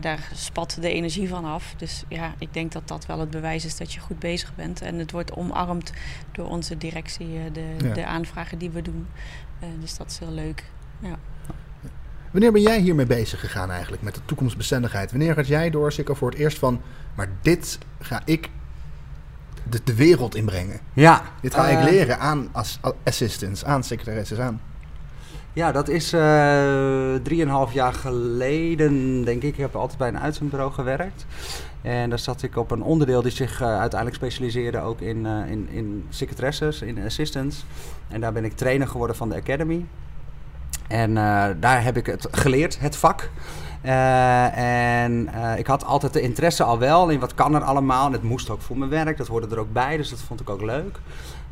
daar 0.00 0.30
spat 0.34 0.78
de 0.80 0.92
energie 0.92 1.28
van 1.28 1.44
af. 1.44 1.74
Dus 1.76 2.04
ja, 2.08 2.34
ik 2.38 2.54
denk 2.54 2.72
dat 2.72 2.88
dat 2.88 3.06
wel 3.06 3.20
het 3.20 3.30
bewijs 3.30 3.64
is 3.64 3.76
dat 3.76 3.92
je 3.92 4.00
goed 4.00 4.18
bezig 4.18 4.54
bent. 4.54 4.82
En 4.82 4.98
het 4.98 5.10
wordt 5.10 5.32
omarmd 5.32 5.92
door 6.32 6.48
onze 6.48 6.76
directie, 6.76 7.50
de, 7.52 7.74
ja. 7.84 7.94
de 7.94 8.06
aanvragen 8.06 8.58
die 8.58 8.70
we 8.70 8.82
doen. 8.82 9.06
dus 9.80 9.96
dat 9.96 10.10
is 10.10 10.18
heel 10.18 10.32
leuk. 10.32 10.64
Ja. 11.00 11.18
Wanneer 12.30 12.52
ben 12.52 12.62
jij 12.62 12.80
hiermee 12.80 13.06
bezig 13.06 13.40
gegaan 13.40 13.70
eigenlijk, 13.70 14.02
met 14.02 14.14
de 14.14 14.20
toekomstbestendigheid? 14.24 15.10
Wanneer 15.10 15.34
had 15.34 15.46
jij 15.46 15.70
door, 15.70 15.92
Sikko, 15.92 16.14
voor 16.14 16.30
het 16.30 16.38
eerst 16.38 16.58
van... 16.58 16.80
maar 17.14 17.28
dit 17.42 17.78
ga 18.00 18.22
ik 18.24 18.50
de, 19.70 19.80
de 19.84 19.94
wereld 19.94 20.34
inbrengen. 20.34 20.80
Ja. 20.92 21.22
Dit 21.40 21.54
ga 21.54 21.68
ik 21.68 21.90
leren 21.90 22.18
aan 22.18 22.48
als 22.52 22.80
assistants, 23.04 23.64
aan 23.64 23.84
secretaresses, 23.84 24.38
aan... 24.38 24.60
Ja, 25.52 25.72
dat 25.72 25.88
is 25.88 26.12
uh, 26.12 26.20
drieënhalf 27.22 27.72
jaar 27.72 27.94
geleden, 27.94 29.24
denk 29.24 29.42
ik. 29.42 29.52
Ik 29.52 29.56
heb 29.56 29.76
altijd 29.76 29.98
bij 29.98 30.08
een 30.08 30.18
uitzendbureau 30.18 30.72
gewerkt. 30.72 31.26
En 31.82 32.08
daar 32.08 32.18
zat 32.18 32.42
ik 32.42 32.56
op 32.56 32.70
een 32.70 32.82
onderdeel 32.82 33.22
die 33.22 33.30
zich 33.30 33.60
uh, 33.60 33.66
uiteindelijk 33.66 34.14
specialiseerde 34.14 34.80
ook 34.80 35.00
in, 35.00 35.24
uh, 35.24 35.50
in, 35.50 35.68
in 35.70 36.06
secretaresses, 36.08 36.82
in 36.82 37.04
assistants. 37.04 37.64
En 38.08 38.20
daar 38.20 38.32
ben 38.32 38.44
ik 38.44 38.52
trainer 38.52 38.88
geworden 38.88 39.16
van 39.16 39.28
de 39.28 39.36
Academy. 39.36 39.84
En 40.88 41.10
uh, 41.10 41.46
daar 41.60 41.82
heb 41.82 41.96
ik 41.96 42.06
het 42.06 42.28
geleerd, 42.30 42.80
het 42.80 42.96
vak. 42.96 43.30
Uh, 43.84 45.02
en 45.02 45.28
uh, 45.34 45.58
ik 45.58 45.66
had 45.66 45.84
altijd 45.84 46.12
de 46.12 46.20
interesse 46.20 46.64
al 46.64 46.78
wel 46.78 47.08
in 47.08 47.20
wat 47.20 47.34
kan 47.34 47.54
er 47.54 47.62
allemaal. 47.62 48.06
En 48.06 48.12
het 48.12 48.22
moest 48.22 48.50
ook 48.50 48.60
voor 48.60 48.78
mijn 48.78 48.90
werk, 48.90 49.16
dat 49.16 49.26
hoorde 49.26 49.54
er 49.54 49.60
ook 49.60 49.72
bij, 49.72 49.96
dus 49.96 50.10
dat 50.10 50.20
vond 50.20 50.40
ik 50.40 50.50
ook 50.50 50.62
leuk. 50.62 50.98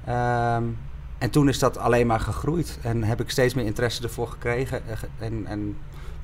Um, 0.08 0.78
en 1.18 1.30
toen 1.30 1.48
is 1.48 1.58
dat 1.58 1.78
alleen 1.78 2.06
maar 2.06 2.20
gegroeid 2.20 2.78
en 2.82 3.04
heb 3.04 3.20
ik 3.20 3.30
steeds 3.30 3.54
meer 3.54 3.64
interesse 3.64 4.02
ervoor 4.02 4.28
gekregen. 4.28 4.82
En, 5.18 5.46
en 5.46 5.76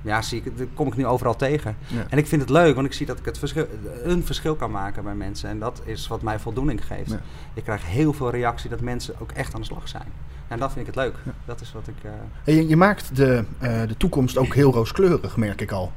ja, 0.03 0.23
zie 0.23 0.43
ik, 0.45 0.69
kom 0.75 0.87
ik 0.87 0.97
nu 0.97 1.07
overal 1.07 1.37
tegen. 1.37 1.77
Ja. 1.87 2.05
En 2.09 2.19
ik 2.19 2.27
vind 2.27 2.41
het 2.41 2.51
leuk, 2.51 2.75
want 2.75 2.87
ik 2.87 2.93
zie 2.93 3.07
dat 3.07 3.19
ik 3.19 3.25
het 3.25 3.39
verschil, 3.39 3.67
een 4.03 4.25
verschil 4.25 4.55
kan 4.55 4.71
maken 4.71 5.05
bij 5.05 5.15
mensen. 5.15 5.49
En 5.49 5.59
dat 5.59 5.83
is 5.85 6.09
wat 6.09 6.23
mij 6.23 6.39
voldoening 6.39 6.87
geeft. 6.87 7.11
Ja. 7.11 7.21
Ik 7.55 7.63
krijg 7.63 7.87
heel 7.87 8.13
veel 8.13 8.31
reactie 8.31 8.71
dat 8.71 8.81
mensen 8.81 9.15
ook 9.19 9.33
echt 9.33 9.55
aan 9.55 9.61
de 9.61 9.67
slag 9.67 9.89
zijn. 9.89 10.07
En 10.49 10.59
dat 10.59 10.73
vind 10.73 10.89
ik 10.89 10.95
het 10.95 11.05
leuk. 11.05 11.15
Ja. 11.25 11.33
Dat 11.45 11.61
is 11.61 11.73
wat 11.73 11.89
ik. 11.89 12.05
Uh... 12.05 12.11
Hey, 12.43 12.55
je, 12.55 12.69
je, 12.69 12.77
maakt 12.77 13.17
de, 13.17 13.45
uh, 13.63 13.81
de 13.87 13.97
toekomst 13.97 14.37
ook 14.37 14.55
heel 14.55 14.73
rooskleurig, 14.73 15.37
merk 15.37 15.61
ik 15.61 15.73
al. 15.73 15.93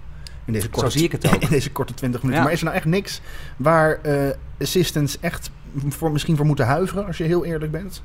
In 0.45 0.53
deze 0.53 0.69
korte, 0.69 0.91
Zo 0.91 0.97
zie 0.97 1.05
ik 1.05 1.11
het 1.11 1.27
ook. 1.33 1.41
In 1.41 1.49
deze 1.49 1.71
korte 1.71 1.93
20 1.93 2.21
minuten. 2.21 2.43
Maar 2.43 2.53
is 2.53 2.59
er 2.59 2.65
nou 2.65 2.77
echt 2.77 2.85
niks 2.85 3.21
waar 3.57 3.99
uh, 4.05 4.29
assistants 4.59 5.19
echt 5.19 5.51
voor, 5.87 6.11
misschien 6.11 6.35
voor 6.35 6.45
moeten 6.45 6.65
huiveren, 6.65 7.05
als 7.05 7.17
je 7.17 7.23
heel 7.23 7.45
eerlijk 7.45 7.71
bent? 7.71 8.01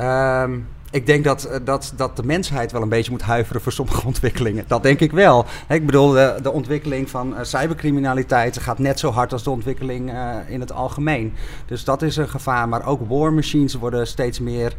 Um, 0.00 0.66
ik 0.94 1.06
denk 1.06 1.24
dat, 1.24 1.44
eh, 1.44 1.60
dat, 1.64 1.92
dat 1.96 2.16
de 2.16 2.22
mensheid 2.22 2.72
wel 2.72 2.82
een 2.82 2.88
beetje 2.88 3.10
moet 3.10 3.22
huiveren 3.22 3.60
voor 3.62 3.72
sommige 3.72 4.06
ontwikkelingen. 4.12 4.64
Dat 4.66 4.82
denk 4.82 5.00
ik 5.00 5.12
wel. 5.12 5.46
Ik 5.68 5.86
bedoel, 5.86 6.10
de, 6.10 6.38
de 6.42 6.52
ontwikkeling 6.52 7.10
van 7.10 7.32
uh, 7.32 7.38
cybercriminaliteit 7.42 8.58
gaat 8.58 8.78
net 8.78 8.98
zo 8.98 9.10
hard 9.10 9.32
als 9.32 9.42
de 9.42 9.50
ontwikkeling 9.50 10.12
in 10.48 10.60
het 10.60 10.72
algemeen. 10.72 11.32
Dus 11.66 11.84
dat 11.84 12.02
is 12.02 12.16
een 12.16 12.28
gevaar. 12.28 12.68
Maar 12.68 12.86
ook 12.86 13.08
war 13.08 13.32
machines 13.32 13.74
worden 13.74 14.06
steeds 14.06 14.40
meer 14.40 14.76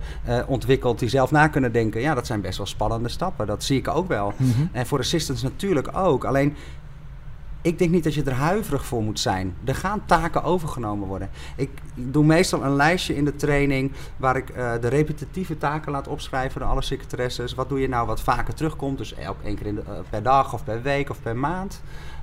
ontwikkeld 0.48 1.00
die 1.00 1.10
zelf 1.10 1.32
na 1.32 1.48
kunnen 1.48 1.72
denken. 1.72 2.02
Ja, 2.02 2.14
dat 2.14 2.26
zijn 2.26 2.42
best 2.42 2.58
wel 2.58 2.68
spannende 2.68 3.10
stappen. 3.10 3.48
Dat 3.48 3.64
zie 3.64 3.78
ik 3.78 3.88
ook 3.88 4.08
wel. 4.08 4.34
Mm 4.38 4.52
-hmm. 4.52 4.70
En 4.72 4.88
voor 4.88 5.00
assistants 5.00 5.42
natuurlijk 5.44 5.98
ook. 5.98 6.26
Alleen 6.26 6.56
ik 7.66 7.80
denk 7.80 7.92
niet 7.92 8.04
dat 8.04 8.14
je 8.14 8.24
er 8.24 8.34
huiverig 8.34 8.86
voor 8.86 9.04
moet 9.04 9.20
zijn. 9.20 9.56
Er 9.64 9.76
gaan 9.76 10.06
taken 10.06 10.44
overgenomen 10.44 11.08
worden. 11.08 11.30
Ik 11.56 11.70
doe 11.96 12.26
meestal 12.26 12.64
een 12.64 12.76
lijstje 12.76 13.16
in 13.16 13.26
de 13.26 13.36
training 13.36 13.92
waar 14.18 14.36
ik 14.36 14.50
uh, 14.50 14.72
de 14.82 14.88
repetitieve 14.88 15.58
taken 15.58 15.92
laat 15.92 16.08
opschrijven 16.08 16.60
door 16.60 16.70
alle 16.70 16.82
secretaresses. 16.82 17.54
Wat 17.54 17.70
doe 17.70 17.80
je 17.80 17.88
nou 17.88 18.08
wat 18.08 18.22
vaker 18.22 18.54
terugkomt? 18.54 18.98
Dus 18.98 19.14
elke 19.14 19.44
één 19.44 19.56
keer 19.56 19.66
in 19.66 19.76
de, 19.76 19.82
uh, 19.82 19.94
per 20.10 20.24
dag 20.24 20.54
of 20.54 20.64
per 20.64 20.82
week 20.82 21.10
of 21.10 21.22
per 21.22 21.36
maand. 21.36 21.82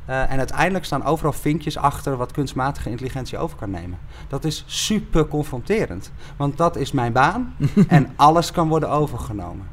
Uh, 0.08 0.32
en 0.32 0.38
uiteindelijk 0.38 0.84
staan 0.84 1.04
overal 1.04 1.32
vinkjes 1.32 1.76
achter 1.76 2.16
wat 2.16 2.32
kunstmatige 2.32 2.90
intelligentie 2.90 3.38
over 3.38 3.56
kan 3.56 3.70
nemen. 3.70 3.98
Dat 4.28 4.44
is 4.44 4.64
super 4.66 5.26
confronterend. 5.26 6.12
Want 6.36 6.56
dat 6.56 6.76
is 6.76 6.92
mijn 6.92 7.12
baan 7.12 7.54
en 7.88 8.12
alles 8.16 8.50
kan 8.50 8.68
worden 8.68 8.90
overgenomen. 8.90 9.66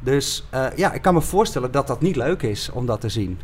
Dus 0.00 0.46
ja, 0.76 0.92
ik 0.92 1.02
kan 1.02 1.14
me 1.14 1.20
voorstellen 1.20 1.70
dat 1.70 1.86
dat 1.86 2.00
niet 2.00 2.16
leuk 2.16 2.42
is 2.42 2.70
om 2.70 2.86
dat 2.86 3.00
te 3.00 3.08
zien. 3.08 3.38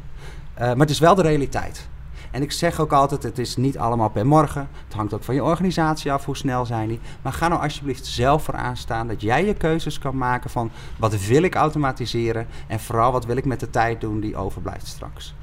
Uh, 0.63 0.69
maar 0.69 0.77
het 0.77 0.91
is 0.91 0.99
wel 0.99 1.15
de 1.15 1.23
realiteit. 1.23 1.89
En 2.31 2.43
ik 2.43 2.53
zeg 2.53 2.81
ook 2.81 2.93
altijd, 2.93 3.23
het 3.23 3.39
is 3.39 3.57
niet 3.57 3.79
allemaal 3.79 4.09
per 4.09 4.27
morgen. 4.27 4.69
Het 4.85 4.95
hangt 4.95 5.15
ook 5.15 5.23
van 5.23 5.35
je 5.35 5.45
organisatie 5.45 6.13
af, 6.13 6.25
hoe 6.25 6.37
snel 6.37 6.67
zijn 6.67 6.89
die. 6.89 7.01
Maar 7.23 7.33
ga 7.33 7.49
nou 7.49 7.63
alsjeblieft 7.63 8.07
zelf 8.07 8.45
vooraan 8.45 8.77
staan 8.77 9.09
dat 9.09 9.21
jij 9.21 9.45
je 9.45 9.55
keuzes 9.55 9.99
kan 9.99 10.17
maken 10.17 10.51
van 10.51 10.71
wat 10.99 11.27
wil 11.27 11.43
ik 11.43 11.55
automatiseren 11.55 12.47
en 12.67 12.81
vooral 12.81 13.13
wat 13.13 13.25
wil 13.25 13.37
ik 13.37 13.45
met 13.45 13.61
de 13.61 13.71
tijd 13.71 14.01
doen 14.01 14.21
die 14.21 14.37
overblijft 14.37 14.87
straks. 14.87 15.35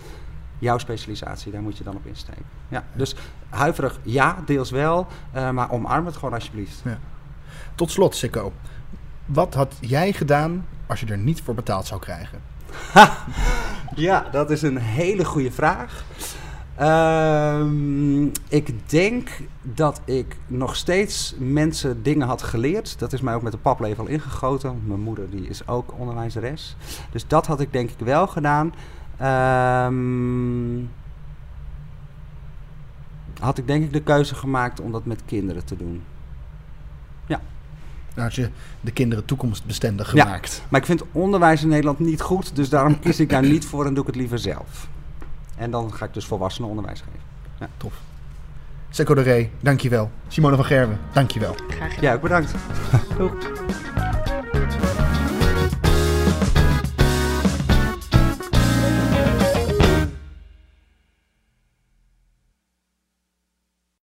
Jouw 0.59 0.77
specialisatie, 0.77 1.51
daar 1.51 1.61
moet 1.61 1.77
je 1.77 1.83
dan 1.83 1.95
op 1.95 2.05
insteken. 2.05 2.45
Ja, 2.67 2.83
dus 2.93 3.15
huiverig, 3.49 3.99
ja, 4.03 4.37
deels 4.45 4.71
wel, 4.71 5.07
uh, 5.35 5.49
maar 5.49 5.71
omarm 5.71 6.05
het 6.05 6.15
gewoon 6.15 6.33
alsjeblieft. 6.33 6.81
Ja. 6.83 6.99
Tot 7.75 7.91
slot, 7.91 8.15
Sikko. 8.15 8.53
Wat 9.25 9.53
had 9.53 9.75
jij 9.79 10.13
gedaan 10.13 10.65
als 10.87 10.99
je 10.99 11.05
er 11.05 11.17
niet 11.17 11.41
voor 11.41 11.55
betaald 11.55 11.85
zou 11.85 12.01
krijgen? 12.01 12.41
ja, 13.95 14.25
dat 14.31 14.51
is 14.51 14.61
een 14.61 14.77
hele 14.77 15.25
goede 15.25 15.51
vraag. 15.51 16.03
Um, 16.81 18.31
ik 18.47 18.89
denk 18.89 19.29
dat 19.61 20.01
ik 20.05 20.37
nog 20.47 20.75
steeds 20.75 21.35
mensen 21.37 22.03
dingen 22.03 22.27
had 22.27 22.41
geleerd. 22.41 22.99
Dat 22.99 23.13
is 23.13 23.21
mij 23.21 23.35
ook 23.35 23.41
met 23.41 23.51
de 23.51 23.57
paplepel 23.57 24.07
ingegoten. 24.07 24.81
Mijn 24.85 24.99
moeder 24.99 25.29
die 25.29 25.47
is 25.47 25.67
ook 25.67 25.93
onderwijzeres. 25.97 26.75
Dus 27.11 27.27
dat 27.27 27.45
had 27.45 27.59
ik 27.59 27.73
denk 27.73 27.89
ik 27.89 27.99
wel 27.99 28.27
gedaan. 28.27 28.73
Um, 29.91 30.89
had 33.39 33.57
ik 33.57 33.67
denk 33.67 33.83
ik 33.83 33.93
de 33.93 34.01
keuze 34.01 34.35
gemaakt 34.35 34.79
om 34.79 34.91
dat 34.91 35.05
met 35.05 35.21
kinderen 35.25 35.65
te 35.65 35.77
doen 35.77 36.03
dat 38.13 38.35
je 38.35 38.49
de 38.81 38.91
kinderen 38.91 39.25
toekomstbestendig 39.25 40.09
gemaakt. 40.09 40.61
Maar 40.69 40.79
ik 40.79 40.85
vind 40.85 41.03
onderwijs 41.11 41.61
in 41.61 41.67
Nederland 41.67 41.99
niet 41.99 42.21
goed, 42.21 42.55
dus 42.55 42.69
daarom 42.69 42.99
kies 42.99 43.19
ik 43.19 43.29
daar 43.29 43.41
niet 43.41 43.65
voor 43.65 43.85
en 43.85 43.93
doe 43.93 44.01
ik 44.01 44.07
het 44.07 44.15
liever 44.15 44.39
zelf. 44.39 44.87
En 45.55 45.71
dan 45.71 45.93
ga 45.93 46.05
ik 46.05 46.13
dus 46.13 46.25
volwassenen 46.25 46.69
onderwijs 46.69 46.99
geven. 46.99 47.19
Ja. 47.59 47.67
Tof. 47.77 47.93
Secco 48.89 49.13
de 49.13 49.21
Ree, 49.21 49.49
dankjewel. 49.59 50.11
Simone 50.27 50.55
van 50.55 50.65
Gerwen, 50.65 50.99
dankjewel. 51.13 51.55
Graag 51.67 51.93
gedaan. 51.93 52.09
Ja, 52.09 52.13
ook 52.13 52.21
bedankt. 52.21 52.53
Doeg. 53.17 53.33